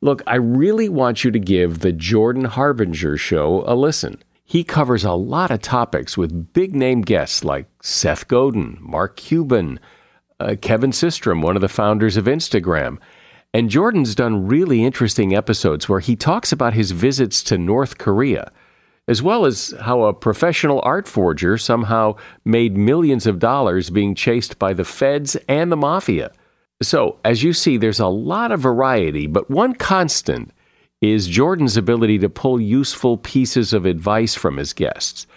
[0.00, 4.22] Look, I really want you to give the Jordan Harbinger show a listen.
[4.44, 9.80] He covers a lot of topics with big name guests like Seth Godin, Mark Cuban,
[10.38, 12.98] uh, Kevin Systrom, one of the founders of Instagram.
[13.54, 18.50] And Jordan's done really interesting episodes where he talks about his visits to North Korea,
[19.06, 24.58] as well as how a professional art forger somehow made millions of dollars being chased
[24.58, 26.32] by the feds and the mafia.
[26.82, 30.50] So, as you see, there's a lot of variety, but one constant
[31.00, 35.28] is Jordan's ability to pull useful pieces of advice from his guests.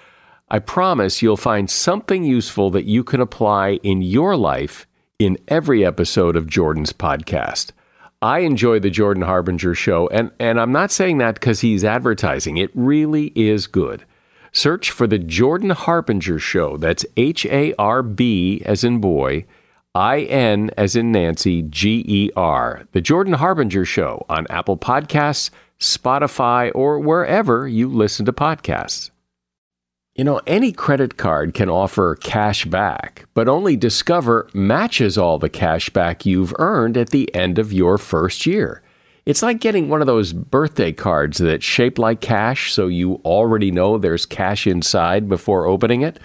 [0.50, 4.88] I promise you'll find something useful that you can apply in your life
[5.20, 7.74] in every episode of Jordan's podcast.
[8.22, 12.58] I enjoy the Jordan Harbinger show, and, and I'm not saying that because he's advertising.
[12.58, 14.04] It really is good.
[14.52, 16.78] Search for the Jordan Harbinger show.
[16.78, 19.46] That's H A R B as in boy,
[19.94, 22.88] I N as in Nancy, G E R.
[22.92, 29.12] The Jordan Harbinger show on Apple Podcasts, Spotify, or wherever you listen to podcasts.
[30.18, 35.48] You know, any credit card can offer cash back, but only Discover matches all the
[35.48, 38.82] cash back you've earned at the end of your first year.
[39.28, 43.70] It's like getting one of those birthday cards that's shaped like cash, so you already
[43.70, 46.20] know there's cash inside before opening it.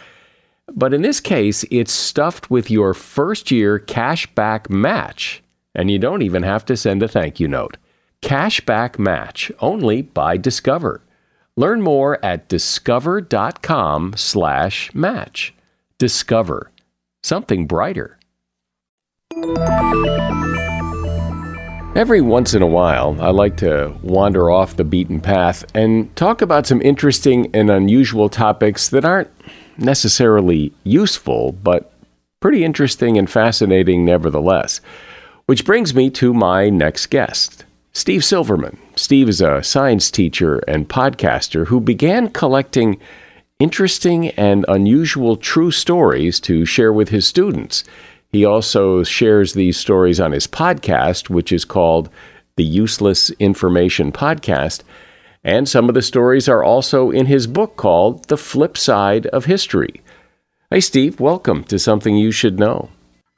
[0.73, 5.43] But in this case, it's stuffed with your first year cash back match,
[5.75, 7.77] and you don't even have to send a thank you note.
[8.23, 11.03] Cash back match only by Discover.
[11.57, 15.55] Learn more at discover.com slash match.
[15.99, 16.71] Discover.
[17.23, 18.19] Something brighter.
[21.95, 26.41] Every once in a while, I like to wander off the beaten path and talk
[26.41, 29.31] about some interesting and unusual topics that aren't
[29.77, 31.93] necessarily useful, but
[32.41, 34.81] pretty interesting and fascinating nevertheless.
[35.45, 37.67] Which brings me to my next guest.
[37.95, 38.79] Steve Silverman.
[38.97, 42.99] Steve is a science teacher and podcaster who began collecting
[43.59, 47.85] interesting and unusual true stories to share with his students.
[48.31, 52.09] He also shares these stories on his podcast, which is called
[52.57, 54.83] the Useless Information Podcast.
[55.45, 59.45] And some of the stories are also in his book called The Flip Side of
[59.45, 60.01] History.
[60.71, 62.89] Hey, Steve, welcome to Something You Should Know.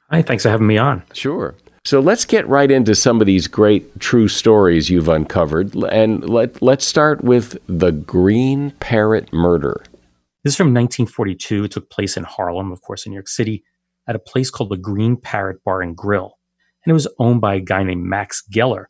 [0.09, 1.03] Hi, thanks for having me on.
[1.11, 1.55] Sure.
[1.85, 5.75] So let's get right into some of these great true stories you've uncovered.
[5.75, 9.83] And let, let's start with the Green Parrot murder.
[10.43, 11.65] This is from 1942.
[11.65, 13.63] It took place in Harlem, of course, in New York City,
[14.07, 16.39] at a place called the Green Parrot Bar and Grill.
[16.83, 18.85] And it was owned by a guy named Max Geller.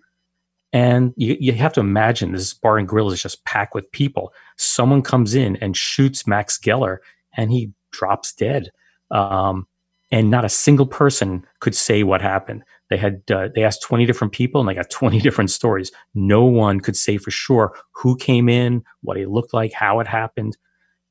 [0.72, 4.34] And you, you have to imagine this bar and grill is just packed with people.
[4.56, 7.00] Someone comes in and shoots Max Geller,
[7.36, 8.70] and he drops dead.
[9.12, 9.68] Um,
[10.12, 12.64] and not a single person could say what happened.
[12.90, 15.92] They had uh, they asked 20 different people and they got 20 different stories.
[16.14, 20.08] No one could say for sure who came in, what it looked like, how it
[20.08, 20.58] happened.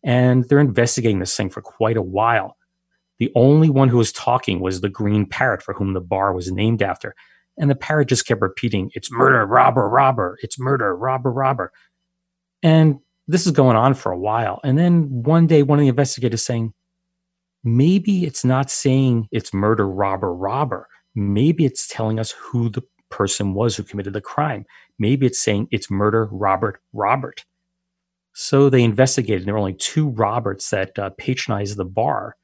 [0.02, 2.56] And they're investigating this thing for quite a while.
[3.18, 6.50] The only one who was talking was the green parrot for whom the bar was
[6.50, 7.14] named after.
[7.56, 10.38] And the parrot just kept repeating, It's murder, robber, robber.
[10.42, 11.72] It's murder, robber, robber.
[12.62, 14.60] And this is going on for a while.
[14.64, 16.74] And then one day, one of the investigators saying,
[17.62, 20.88] maybe it's not saying it's murder, robber, robber.
[21.14, 24.64] Maybe it's telling us who the person was who committed the crime.
[24.98, 27.44] Maybe it's saying it's murder, Robert, Robert.
[28.35, 29.42] So they investigated.
[29.42, 32.37] and There were only two Roberts that uh, patronized the bar.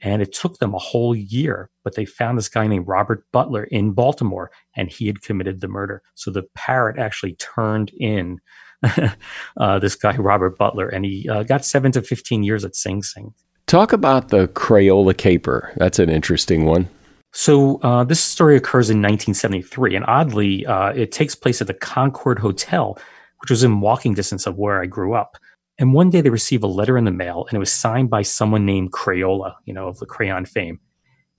[0.00, 3.64] And it took them a whole year, but they found this guy named Robert Butler
[3.64, 6.02] in Baltimore, and he had committed the murder.
[6.14, 8.38] So the parrot actually turned in
[9.56, 13.02] uh, this guy, Robert Butler, and he uh, got seven to 15 years at Sing
[13.02, 13.32] Sing.
[13.66, 15.72] Talk about the Crayola caper.
[15.76, 16.88] That's an interesting one.
[17.36, 21.74] So uh, this story occurs in 1973, and oddly, uh, it takes place at the
[21.74, 22.96] Concord Hotel,
[23.40, 25.36] which was in walking distance of where I grew up.
[25.76, 28.22] And one day they receive a letter in the mail, and it was signed by
[28.22, 30.78] someone named Crayola, you know, of the crayon fame.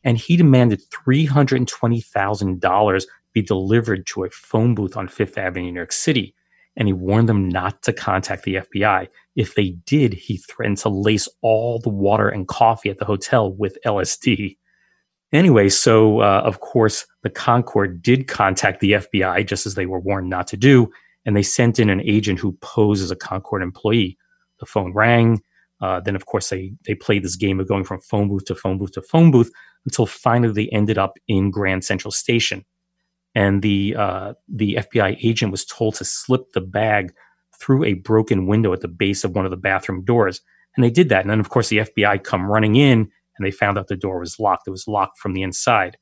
[0.03, 5.93] And he demanded $320,000 be delivered to a phone booth on Fifth Avenue, New York
[5.93, 6.35] City.
[6.75, 9.07] And he warned them not to contact the FBI.
[9.37, 13.53] If they did, he threatened to lace all the water and coffee at the hotel
[13.53, 14.57] with LSD.
[15.33, 19.99] Anyway, so uh, of course, the Concord did contact the FBI just as they were
[19.99, 20.89] warned not to do.
[21.25, 24.17] And they sent in an agent who posed as a Concord employee
[24.59, 25.41] the phone rang.
[25.81, 28.55] Uh, then, of course, they they played this game of going from phone booth to
[28.55, 29.51] phone booth to phone booth
[29.85, 32.65] until finally they ended up in Grand Central Station.
[33.33, 37.13] And the uh, the FBI agent was told to slip the bag
[37.59, 40.41] through a broken window at the base of one of the bathroom doors,
[40.75, 41.21] and they did that.
[41.21, 44.19] And then, of course, the FBI come running in, and they found out the door
[44.19, 44.67] was locked.
[44.67, 45.97] It was locked from the inside.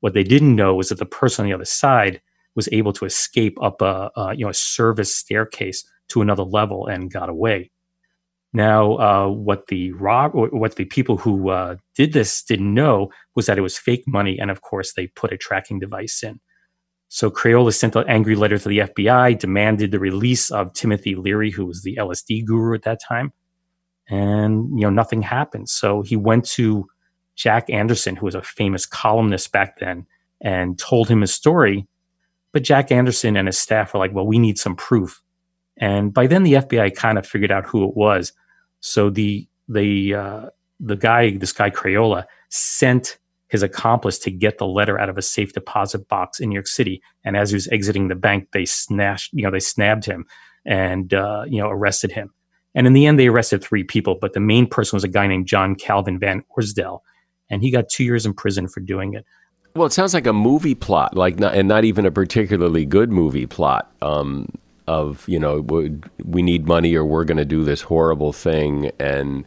[0.00, 2.20] What they didn't know was that the person on the other side
[2.54, 6.86] was able to escape up a, a you know a service staircase to another level
[6.86, 7.70] and got away.
[8.52, 13.46] Now, uh, what the rob, what the people who uh, did this didn't know was
[13.46, 16.38] that it was fake money, and of course, they put a tracking device in.
[17.08, 21.50] So Crayola sent an angry letter to the FBI, demanded the release of Timothy Leary,
[21.50, 23.32] who was the LSD guru at that time,
[24.08, 25.68] and you know nothing happened.
[25.68, 26.86] So he went to
[27.36, 30.06] Jack Anderson, who was a famous columnist back then,
[30.40, 31.86] and told him his story.
[32.52, 35.22] But Jack Anderson and his staff were like, "Well, we need some proof."
[35.76, 38.32] And by then, the FBI kind of figured out who it was
[38.84, 40.46] so the the uh,
[40.78, 45.22] the guy, this guy Crayola, sent his accomplice to get the letter out of a
[45.22, 47.00] safe deposit box in New York City.
[47.24, 50.26] And as he was exiting the bank, they snatched, you know, they snabbed him
[50.66, 52.34] and uh, you know arrested him.
[52.74, 55.26] And in the end, they arrested three people, but the main person was a guy
[55.26, 57.00] named John Calvin Van Orsdell,
[57.48, 59.24] and he got two years in prison for doing it.
[59.76, 63.10] Well, it sounds like a movie plot, like not, and not even a particularly good
[63.10, 63.92] movie plot.
[64.02, 64.48] Um,
[64.86, 65.60] of you know
[66.24, 69.44] we need money or we're going to do this horrible thing and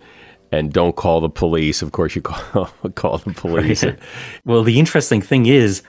[0.52, 1.82] and don't call the police.
[1.82, 3.84] Of course, you call call the police.
[3.84, 4.00] Right.
[4.46, 5.84] well, the interesting thing is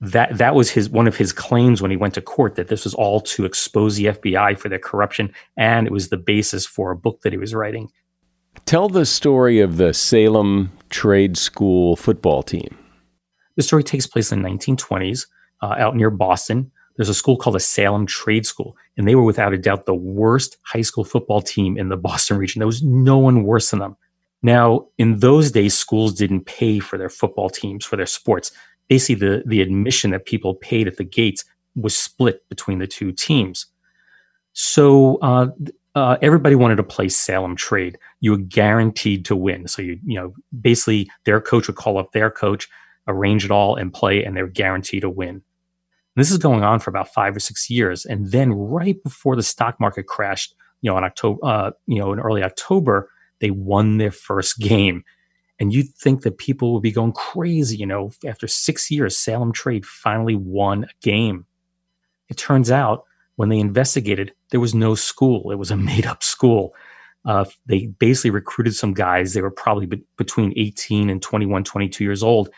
[0.00, 2.84] that that was his one of his claims when he went to court that this
[2.84, 6.90] was all to expose the FBI for their corruption, and it was the basis for
[6.90, 7.90] a book that he was writing.
[8.66, 12.76] Tell the story of the Salem Trade School football team.
[13.56, 15.26] The story takes place in the 1920s
[15.62, 19.22] uh, out near Boston there's a school called the Salem Trade School, and they were
[19.22, 22.60] without a doubt the worst high school football team in the Boston region.
[22.60, 23.96] There was no one worse than them.
[24.42, 28.52] Now, in those days, schools didn't pay for their football teams, for their sports.
[28.90, 33.12] Basically, the, the admission that people paid at the gates was split between the two
[33.12, 33.66] teams.
[34.52, 35.48] So uh,
[35.94, 37.98] uh, everybody wanted to play Salem Trade.
[38.20, 39.68] You were guaranteed to win.
[39.68, 42.68] So you you know basically their coach would call up their coach,
[43.06, 45.42] arrange it all, and play, and they were guaranteed to win.
[46.16, 49.42] This is going on for about five or six years, and then right before the
[49.42, 53.98] stock market crashed, you know, in October, uh, you know, in early October, they won
[53.98, 55.04] their first game.
[55.60, 59.52] And you'd think that people would be going crazy, you know, after six years, Salem
[59.52, 61.44] Trade finally won a game.
[62.30, 63.04] It turns out
[63.36, 65.50] when they investigated, there was no school.
[65.50, 66.74] It was a made up school.
[67.26, 69.34] Uh, they basically recruited some guys.
[69.34, 72.48] They were probably be- between 18 and 21, 22 years old.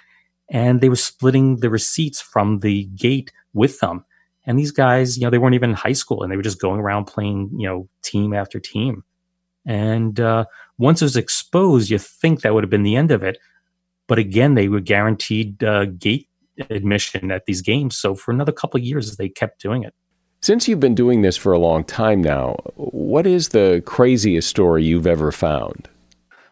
[0.49, 4.05] And they were splitting the receipts from the gate with them.
[4.47, 6.61] And these guys, you know, they weren't even in high school and they were just
[6.61, 9.03] going around playing, you know, team after team.
[9.65, 10.47] And uh,
[10.79, 13.39] once it was exposed, you think that would have been the end of it.
[14.09, 16.29] But again, they were guaranteed uh, gate
[16.71, 17.97] admission at these games.
[17.97, 19.95] So for another couple of years, they kept doing it.
[20.43, 24.83] Since you've been doing this for a long time now, what is the craziest story
[24.83, 25.89] you've ever found?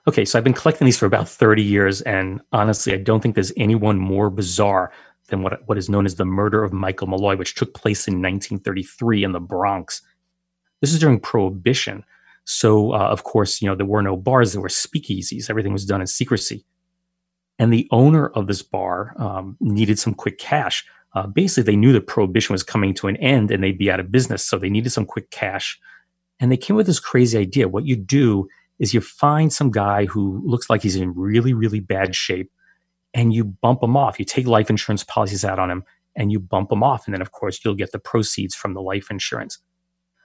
[0.07, 3.35] Okay, so I've been collecting these for about 30 years, and honestly, I don't think
[3.35, 4.93] there's anyone more bizarre
[5.29, 8.15] than what, what is known as the murder of Michael Malloy, which took place in
[8.15, 10.03] 1933 in the Bronx.
[10.81, 12.05] This is during Prohibition.
[12.45, 15.51] So, uh, of course, you know, there were no bars, there were speakeasies.
[15.51, 16.65] Everything was done in secrecy.
[17.59, 20.85] And the owner of this bar um, needed some quick cash.
[21.15, 24.01] Uh, basically, they knew that prohibition was coming to an end and they'd be out
[24.01, 24.45] of business.
[24.45, 25.79] So they needed some quick cash.
[26.41, 27.69] And they came with this crazy idea.
[27.69, 31.81] What you do is you find some guy who looks like he's in really, really
[31.81, 32.51] bad shape
[33.13, 34.19] and you bump him off.
[34.19, 35.85] You take life insurance policies out on him
[36.17, 37.07] and you bump him off.
[37.07, 39.59] And then, of course, you'll get the proceeds from the life insurance.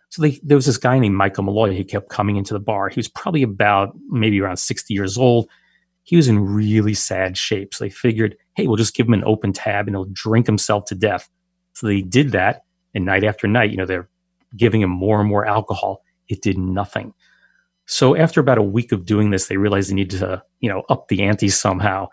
[0.10, 1.76] So they, there was this guy named Michael Malloy.
[1.76, 2.90] who kept coming into the bar.
[2.90, 5.50] He was probably about maybe around 60 years old
[6.06, 7.74] he was in really sad shape.
[7.74, 10.86] So they figured, hey, we'll just give him an open tab and he'll drink himself
[10.86, 11.28] to death.
[11.74, 12.64] So they did that.
[12.94, 14.08] And night after night, you know, they're
[14.56, 16.04] giving him more and more alcohol.
[16.30, 17.14] It did nothing.
[17.88, 20.84] So after about a week of doing this, they realized they needed to, you know,
[20.90, 22.08] up the ante somehow.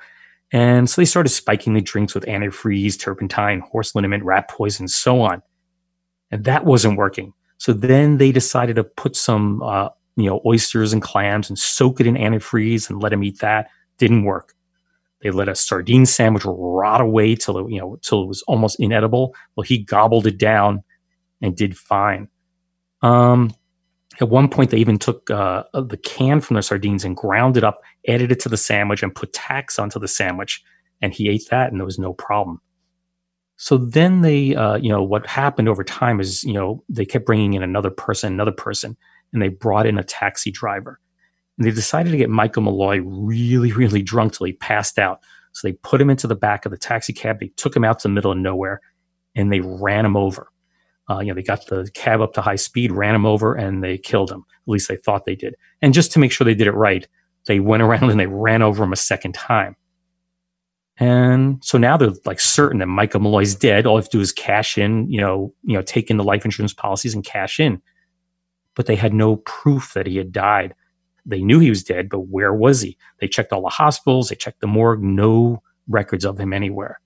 [0.53, 5.20] And so they started spiking the drinks with antifreeze, turpentine, horse liniment, rat poison, so
[5.20, 5.43] on.
[6.30, 7.34] And that wasn't working.
[7.62, 12.00] So then they decided to put some, uh, you know, oysters and clams and soak
[12.00, 13.68] it in antifreeze and let him eat that.
[13.98, 14.54] Didn't work.
[15.20, 18.80] They let a sardine sandwich rot away till it, you know, till it was almost
[18.80, 19.36] inedible.
[19.54, 20.82] Well, he gobbled it down
[21.40, 22.26] and did fine.
[23.00, 23.54] Um,
[24.20, 27.62] at one point, they even took uh, the can from the sardines and ground it
[27.62, 30.64] up, added it to the sandwich, and put tacks onto the sandwich.
[31.00, 32.60] And he ate that, and there was no problem.
[33.62, 37.24] So then they, uh, you know, what happened over time is, you know, they kept
[37.24, 38.96] bringing in another person, another person,
[39.32, 40.98] and they brought in a taxi driver.
[41.56, 45.20] And they decided to get Michael Malloy really, really drunk till he passed out.
[45.52, 47.38] So they put him into the back of the taxi cab.
[47.38, 48.80] They took him out to the middle of nowhere
[49.36, 50.50] and they ran him over.
[51.08, 53.84] Uh, you know, they got the cab up to high speed, ran him over, and
[53.84, 54.44] they killed him.
[54.66, 55.54] At least they thought they did.
[55.80, 57.06] And just to make sure they did it right,
[57.46, 59.76] they went around and they ran over him a second time.
[60.99, 63.86] And so now they're like certain that Michael Malloy's dead.
[63.86, 66.24] All they have to do is cash in, you know, you know, take in the
[66.24, 67.80] life insurance policies and cash in.
[68.74, 70.74] But they had no proof that he had died.
[71.24, 72.99] They knew he was dead, but where was he?
[73.20, 77.01] They checked all the hospitals, they checked the morgue, no records of him anywhere.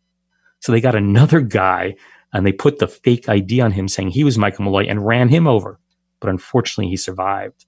[0.61, 1.97] So they got another guy
[2.33, 5.29] and they put the fake ID on him saying he was Michael Malloy and ran
[5.29, 5.79] him over.
[6.21, 7.67] But unfortunately, he survived.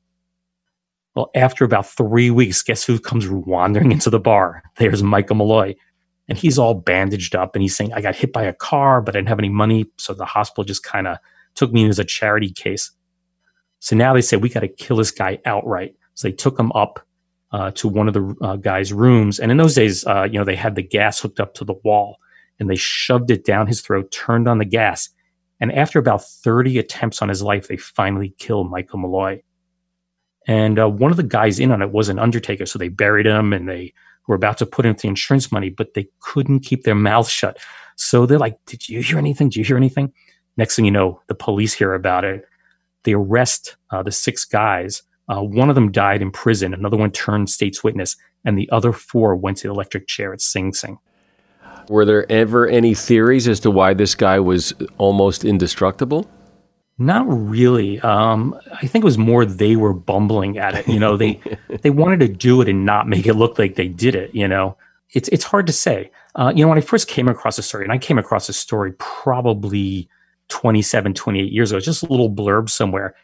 [1.14, 4.62] Well, after about three weeks, guess who comes wandering into the bar?
[4.76, 5.74] There's Michael Malloy.
[6.28, 9.16] And he's all bandaged up and he's saying, I got hit by a car, but
[9.16, 9.86] I didn't have any money.
[9.96, 11.18] So the hospital just kind of
[11.54, 12.90] took me as a charity case.
[13.80, 15.94] So now they say, we got to kill this guy outright.
[16.14, 17.00] So they took him up
[17.52, 19.38] uh, to one of the uh, guy's rooms.
[19.38, 21.74] And in those days, uh, you know, they had the gas hooked up to the
[21.84, 22.18] wall
[22.58, 25.08] and they shoved it down his throat, turned on the gas.
[25.60, 29.42] And after about 30 attempts on his life, they finally killed Michael Malloy.
[30.46, 32.66] And uh, one of the guys in on it was an undertaker.
[32.66, 33.92] So they buried him and they
[34.28, 37.58] were about to put in the insurance money, but they couldn't keep their mouths shut.
[37.96, 39.48] So they're like, Did you hear anything?
[39.48, 40.12] Did you hear anything?
[40.56, 42.44] Next thing you know, the police hear about it.
[43.02, 47.10] They arrest uh, the six guys uh, one of them died in prison, another one
[47.10, 50.98] turned state's witness, and the other four went to the electric chair at Sing Sing.
[51.88, 56.28] Were there ever any theories as to why this guy was almost indestructible?
[56.98, 58.00] Not really.
[58.00, 60.88] Um, I think it was more they were bumbling at it.
[60.88, 61.40] You know, they
[61.82, 64.34] they wanted to do it and not make it look like they did it.
[64.34, 64.76] You know,
[65.14, 66.10] it's it's hard to say.
[66.34, 68.56] Uh, you know, when I first came across the story, and I came across this
[68.56, 70.08] story probably
[70.48, 73.14] 27, 28 years ago, just a little blurb somewhere.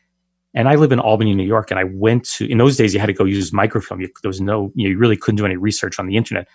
[0.55, 3.01] And I live in Albany, New York, and I went to, in those days, you
[3.01, 4.01] had to go use microfilm.
[4.01, 6.47] You, there was no, you, know, you really couldn't do any research on the internet.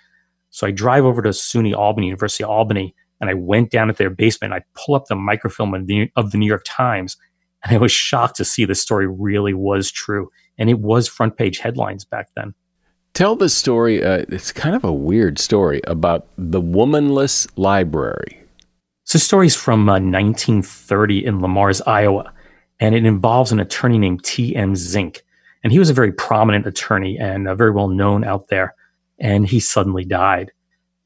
[0.51, 3.93] So I drive over to SUNY Albany, University of Albany, and I went down to
[3.93, 4.53] their basement.
[4.53, 7.17] and I pull up the microfilm of the, of the New York Times,
[7.63, 10.29] and I was shocked to see the story really was true.
[10.57, 12.53] And it was front page headlines back then.
[13.13, 14.03] Tell the story.
[14.03, 18.41] Uh, it's kind of a weird story about the womanless library.
[19.05, 22.31] So, stories from uh, 1930 in Le Mars, Iowa
[22.79, 24.75] and it involves an attorney named T.M.
[24.75, 25.23] Zink.
[25.63, 28.75] And he was a very prominent attorney and uh, very well known out there.
[29.19, 30.51] And he suddenly died.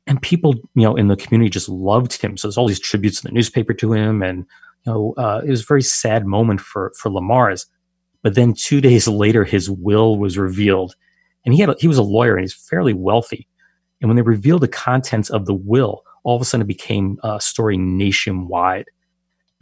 [0.05, 2.35] And people, you know, in the community just loved him.
[2.37, 4.21] So there's all these tributes in the newspaper to him.
[4.21, 4.45] And,
[4.85, 7.65] you know, uh, it was a very sad moment for, for Le Mars.
[8.21, 10.95] But then two days later, his will was revealed.
[11.45, 13.47] And he had, a, he was a lawyer and he's fairly wealthy.
[14.01, 17.19] And when they revealed the contents of the will, all of a sudden it became
[17.23, 18.85] a story nationwide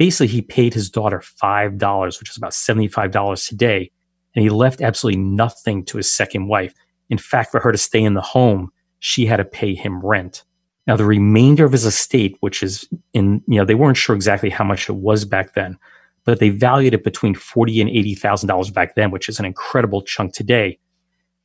[0.01, 3.91] basically he paid his daughter $5, which is about $75 today.
[4.33, 6.73] And he left absolutely nothing to his second wife.
[7.11, 8.71] In fact, for her to stay in the home,
[9.01, 10.43] she had to pay him rent.
[10.87, 14.49] Now, the remainder of his estate, which is in, you know, they weren't sure exactly
[14.49, 15.77] how much it was back then,
[16.23, 19.45] but they valued it between forty and eighty thousand dollars back then, which is an
[19.45, 20.79] incredible chunk today.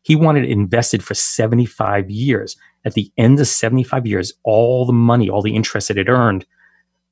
[0.03, 2.57] He wanted it invested for 75 years.
[2.85, 6.47] At the end of 75 years, all the money, all the interest that it earned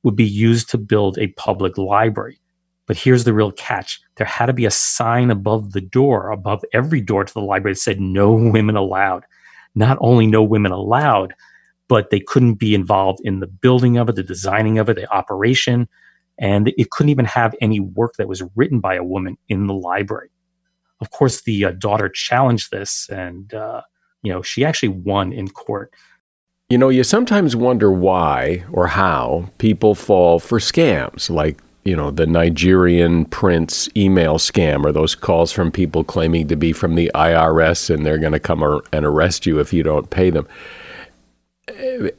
[0.03, 2.39] would be used to build a public library.
[2.85, 3.99] But here's the real catch.
[4.15, 7.73] There had to be a sign above the door, above every door to the library
[7.73, 9.25] that said no women allowed.
[9.75, 11.33] Not only no women allowed,
[11.87, 15.11] but they couldn't be involved in the building of it, the designing of it, the
[15.13, 15.87] operation.
[16.37, 19.73] And it couldn't even have any work that was written by a woman in the
[19.73, 20.29] library.
[21.01, 23.81] Of course, the uh, daughter challenged this, and uh,
[24.21, 25.93] you know she actually won in court.
[26.69, 32.09] You know, you sometimes wonder why or how people fall for scams like you know,
[32.09, 37.11] the Nigerian prince email scam or those calls from people claiming to be from the
[37.13, 40.47] IRS and they're going to come and arrest you if you don't pay them.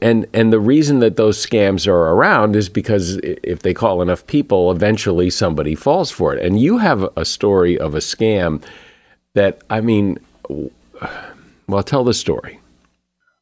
[0.01, 4.25] And and the reason that those scams are around is because if they call enough
[4.27, 6.45] people, eventually somebody falls for it.
[6.45, 8.63] And you have a story of a scam
[9.35, 10.17] that I mean,
[11.67, 12.59] well, tell the story.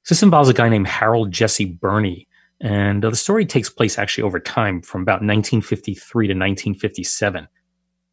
[0.09, 2.27] This involves a guy named Harold Jesse Birney
[2.61, 7.47] and uh, the story takes place actually over time from about 1953 to 1957.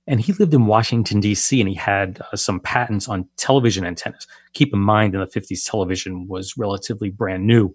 [0.08, 4.26] And he lived in Washington, D.C., and he had uh, some patents on television antennas.
[4.52, 7.74] Keep in mind, in the 50s, television was relatively brand new.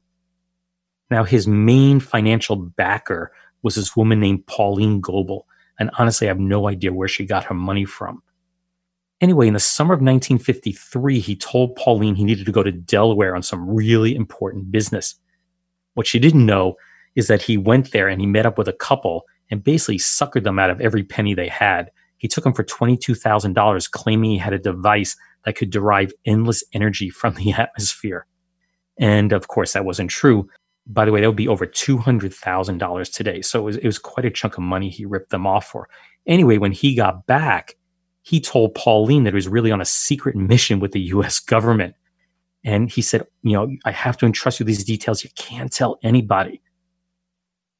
[1.09, 3.32] Now, his main financial backer
[3.63, 5.47] was this woman named Pauline Goebel.
[5.80, 8.22] And honestly, I have no idea where she got her money from.
[9.22, 13.36] Anyway, in the summer of 1953, he told Pauline he needed to go to Delaware
[13.36, 15.15] on some really important business.
[15.97, 16.75] What she didn't know
[17.15, 20.43] is that he went there and he met up with a couple and basically suckered
[20.43, 21.89] them out of every penny they had.
[22.17, 27.09] He took them for $22,000, claiming he had a device that could derive endless energy
[27.09, 28.27] from the atmosphere.
[28.99, 30.47] And of course, that wasn't true.
[30.85, 33.41] By the way, that would be over $200,000 today.
[33.41, 35.89] So it was, it was quite a chunk of money he ripped them off for.
[36.27, 37.75] Anyway, when he got back,
[38.21, 41.95] he told Pauline that he was really on a secret mission with the US government.
[42.64, 45.24] And he said, you know, I have to entrust you these details.
[45.24, 46.62] You can't tell anybody.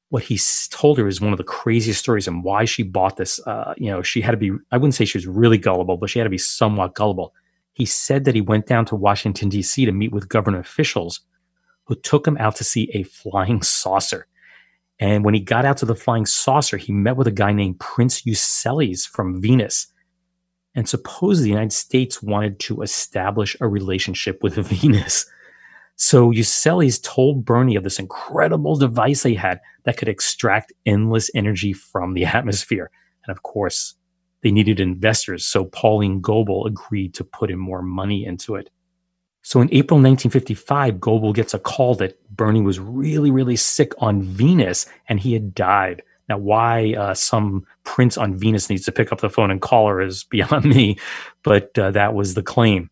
[0.10, 3.40] What he told her is one of the craziest stories and why she bought this.
[3.46, 6.10] Uh, you know, she had to be, I wouldn't say she was really gullible, but
[6.10, 7.34] she had to be somewhat gullible.
[7.74, 9.86] He said that he went down to Washington, D.C.
[9.86, 11.20] to meet with government officials
[11.86, 14.28] who took him out to see a flying saucer.
[15.00, 17.80] And when he got out to the flying saucer, he met with a guy named
[17.80, 19.88] Prince Euseles from Venus
[20.78, 25.26] and suppose the United States wanted to establish a relationship with Venus.
[25.96, 31.74] So Euseles told Bernie of this incredible device they had that could extract endless energy
[31.74, 32.92] from the atmosphere.
[33.26, 33.96] And of course,
[34.44, 38.70] they needed investors, so Pauline Goebel agreed to put in more money into it.
[39.42, 44.22] So in April 1955, Goebel gets a call that Bernie was really, really sick on
[44.22, 46.04] Venus and he had died.
[46.30, 49.88] Now, why uh, some prince on Venus needs to pick up the phone and call
[49.88, 50.98] her is beyond me,
[51.44, 52.90] but uh, that was the claim.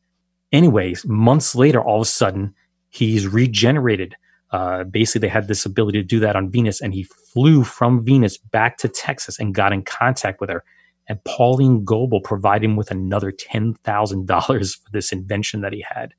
[0.52, 2.54] Anyways, months later, all of a sudden,
[2.90, 4.16] he's regenerated.
[4.52, 8.06] Uh, basically, they had this ability to do that on Venus, and he flew from
[8.06, 10.64] Venus back to Texas and got in contact with her.
[11.08, 16.14] And Pauline Goebel provided him with another $10,000 for this invention that he had.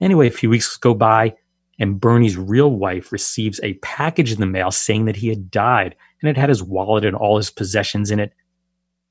[0.00, 1.34] Anyway, a few weeks go by,
[1.78, 5.96] and Bernie's real wife receives a package in the mail saying that he had died
[6.20, 8.32] and it had his wallet and all his possessions in it.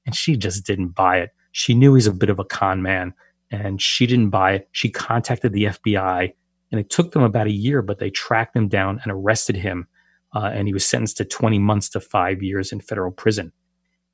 [0.05, 1.31] And she just didn't buy it.
[1.51, 3.13] She knew he's a bit of a con man
[3.51, 4.69] and she didn't buy it.
[4.71, 6.33] She contacted the FBI
[6.71, 9.87] and it took them about a year, but they tracked him down and arrested him.
[10.33, 13.51] Uh, and he was sentenced to 20 months to five years in federal prison.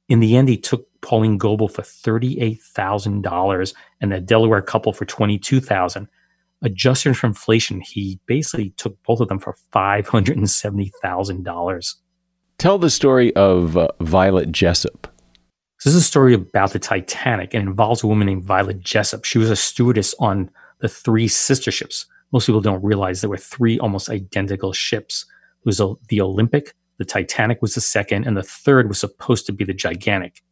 [0.09, 6.09] In the end, he took Pauline Goebel for $38,000 and the Delaware couple for 22000
[6.61, 11.43] adjusted for inflation, he basically took both of them for five hundred and seventy thousand
[11.43, 11.95] dollars.
[12.57, 15.07] Tell the story of uh, Violet Jessop.
[15.83, 19.23] This is a story about the Titanic and involves a woman named Violet Jessop.
[19.23, 20.49] She was a stewardess on
[20.79, 22.05] the three sister ships.
[22.33, 25.25] Most people don't realize there were three almost identical ships.
[25.61, 29.53] It was the Olympic, the Titanic was the second, and the third was supposed to
[29.53, 30.43] be the Gigantic.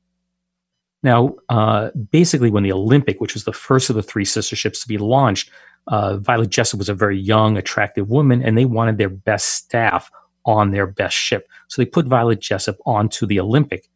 [1.03, 4.81] Now, uh, basically, when the Olympic, which was the first of the three sister ships
[4.81, 5.51] to be launched,
[5.87, 10.11] uh, Violet Jessop was a very young, attractive woman, and they wanted their best staff
[10.45, 11.47] on their best ship.
[11.67, 13.89] So they put Violet Jessop onto the Olympic.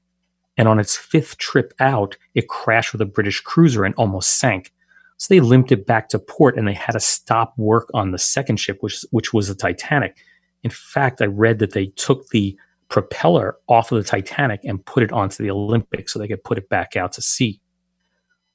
[0.58, 4.72] And on its fifth trip out, it crashed with a British cruiser and almost sank.
[5.18, 8.18] So they limped it back to port and they had to stop work on the
[8.18, 10.18] second ship, which, which was the Titanic.
[10.64, 12.58] In fact, I read that they took the
[12.90, 16.58] propeller off of the Titanic and put it onto the Olympic so they could put
[16.58, 17.62] it back out to sea.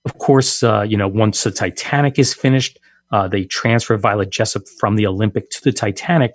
[0.04, 2.78] Of course, uh, you know, once the Titanic is finished,
[3.12, 6.32] uh, they transfer Violet Jessop from the Olympic to the Titanic,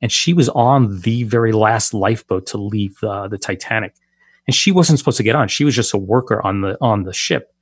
[0.00, 3.94] and she was on the very last lifeboat to leave uh, the Titanic.
[4.46, 7.04] And she wasn't supposed to get on; she was just a worker on the on
[7.04, 7.52] the ship.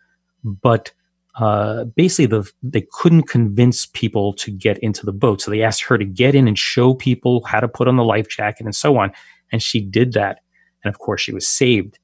[0.44, 0.92] But
[1.36, 5.40] uh, basically the, they couldn't convince people to get into the boat.
[5.40, 8.04] So they asked her to get in and show people how to put on the
[8.04, 9.12] life jacket and so on.
[9.50, 10.40] And she did that.
[10.84, 11.98] And of course, she was saved.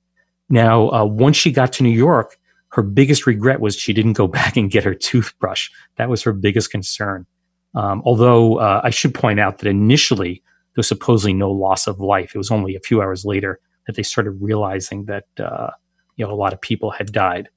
[0.48, 2.37] Now, uh, once she got to New York,
[2.70, 5.70] her biggest regret was she didn't go back and get her toothbrush.
[5.96, 7.26] That was her biggest concern.
[7.74, 10.42] Um, although uh, I should point out that initially
[10.78, 12.34] there was supposedly no loss of life.
[12.34, 15.70] It was only a few hours later that they started realizing that uh,
[16.16, 17.48] you know a lot of people had died.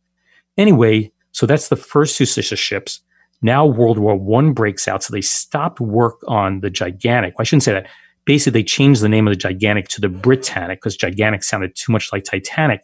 [0.58, 3.02] Anyway, so that's the first two sister ships.
[3.42, 7.34] Now World War One breaks out, so they stopped work on the Gigantic.
[7.34, 7.88] Well, I shouldn't say that.
[8.24, 11.92] Basically, they changed the name of the Gigantic to the Britannic because Gigantic sounded too
[11.92, 12.82] much like Titanic.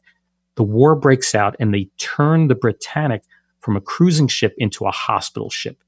[0.57, 3.23] The war breaks out, and they turn the Britannic
[3.59, 5.81] from a cruising ship into a hospital ship.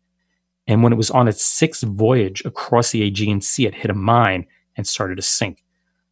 [0.66, 3.96] And when it was on its sixth voyage across the Aegean Sea, it hit a
[3.96, 4.46] mine
[4.78, 5.64] and started to sink.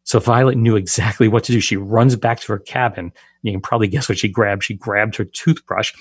[0.04, 1.60] So Violet knew exactly what to do.
[1.60, 3.12] She runs back to her cabin.
[3.42, 4.64] You can probably guess what she grabbed.
[4.64, 5.92] She grabbed her toothbrush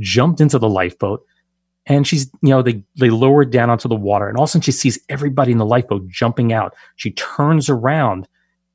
[0.00, 1.24] jumped into the lifeboat,
[1.86, 4.50] and she's, you know, they they lowered down onto the water, and all of a
[4.50, 6.74] sudden she sees everybody in the lifeboat jumping out.
[6.96, 8.28] She turns around,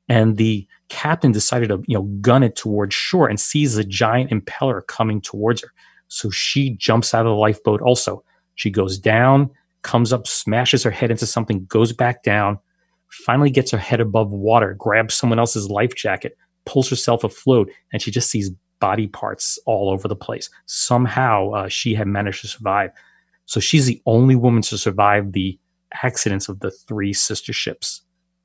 [0.08, 4.30] and the captain decided to, you know, gun it towards shore and sees a giant
[4.30, 5.72] impeller coming towards her.
[6.08, 8.22] So she jumps out of the lifeboat also.
[8.54, 9.50] She goes down,
[9.82, 12.58] comes up, smashes her head into something, goes back down,
[13.08, 16.36] finally gets her head above water, grabs someone else's life jacket,
[16.66, 18.50] pulls herself afloat, and she just sees
[18.80, 20.50] body parts all over the place.
[20.66, 22.90] Somehow uh, she had managed to survive.
[23.46, 25.58] So she's the only woman to survive the
[26.02, 28.02] accidents of the three sister ships.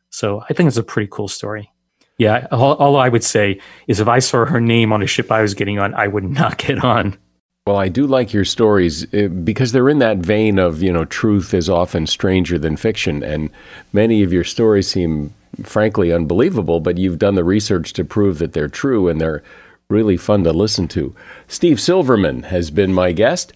[0.10, 1.72] So I think it's a pretty cool story.
[2.18, 5.32] Yeah, all, all, I would say is if I saw her name on a ship
[5.32, 7.18] I was getting on, I would not get on.
[7.66, 11.05] Well, I do like your stories uh, because they're in that vein of, you know,
[11.05, 13.24] truth is often stranger than fiction.
[13.24, 13.51] And
[13.93, 15.34] many of your stories seem
[15.64, 19.43] frankly unbelievable, but you've done the research to prove that they're true and they're
[19.89, 21.16] really fun to listen to.
[21.47, 23.53] Steve Silverman has been my guest.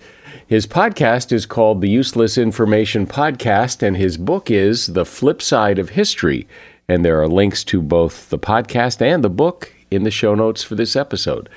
[0.53, 5.79] His podcast is called the Useless Information Podcast, and his book is The Flip Side
[5.79, 6.47] of History.
[6.87, 10.61] And there are links to both the podcast and the book in the show notes
[10.61, 11.49] for this episode.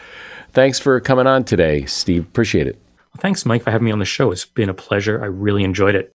[0.52, 2.22] Thanks for coming on today, Steve.
[2.22, 2.80] Appreciate it.
[2.96, 4.30] Well, thanks, Mike, for having me on the show.
[4.30, 5.22] It's been a pleasure.
[5.22, 6.10] I really enjoyed it.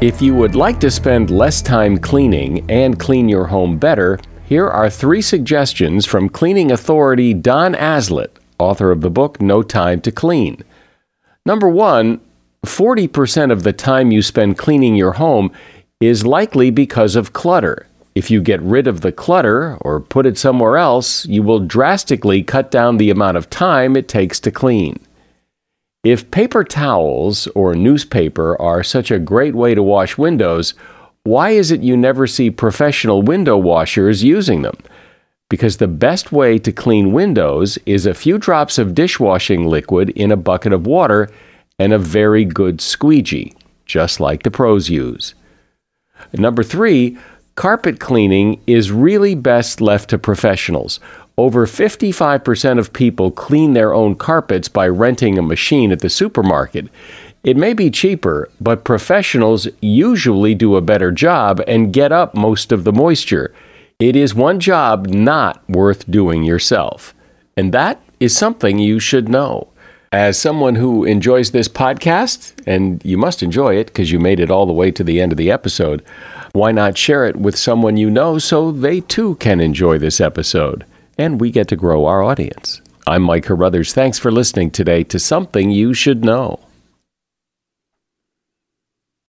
[0.00, 4.68] If you would like to spend less time cleaning and clean your home better, here
[4.68, 10.12] are three suggestions from cleaning authority Don Aslett, author of the book No Time to
[10.12, 10.62] Clean.
[11.44, 12.20] Number one,
[12.64, 15.50] 40% of the time you spend cleaning your home
[16.00, 17.86] is likely because of clutter.
[18.14, 22.42] If you get rid of the clutter or put it somewhere else, you will drastically
[22.42, 25.00] cut down the amount of time it takes to clean.
[26.04, 30.74] If paper towels or newspaper are such a great way to wash windows,
[31.24, 34.76] why is it you never see professional window washers using them?
[35.52, 40.32] Because the best way to clean windows is a few drops of dishwashing liquid in
[40.32, 41.28] a bucket of water
[41.78, 43.52] and a very good squeegee,
[43.84, 45.34] just like the pros use.
[46.32, 47.18] Number three,
[47.54, 51.00] carpet cleaning is really best left to professionals.
[51.36, 56.88] Over 55% of people clean their own carpets by renting a machine at the supermarket.
[57.44, 62.72] It may be cheaper, but professionals usually do a better job and get up most
[62.72, 63.52] of the moisture.
[64.02, 67.14] It is one job not worth doing yourself.
[67.56, 69.68] And that is something you should know.
[70.10, 74.50] As someone who enjoys this podcast, and you must enjoy it because you made it
[74.50, 76.02] all the way to the end of the episode,
[76.50, 80.84] why not share it with someone you know so they too can enjoy this episode?
[81.16, 82.82] And we get to grow our audience.
[83.06, 83.94] I'm Mike Carruthers.
[83.94, 86.58] Thanks for listening today to Something You Should Know.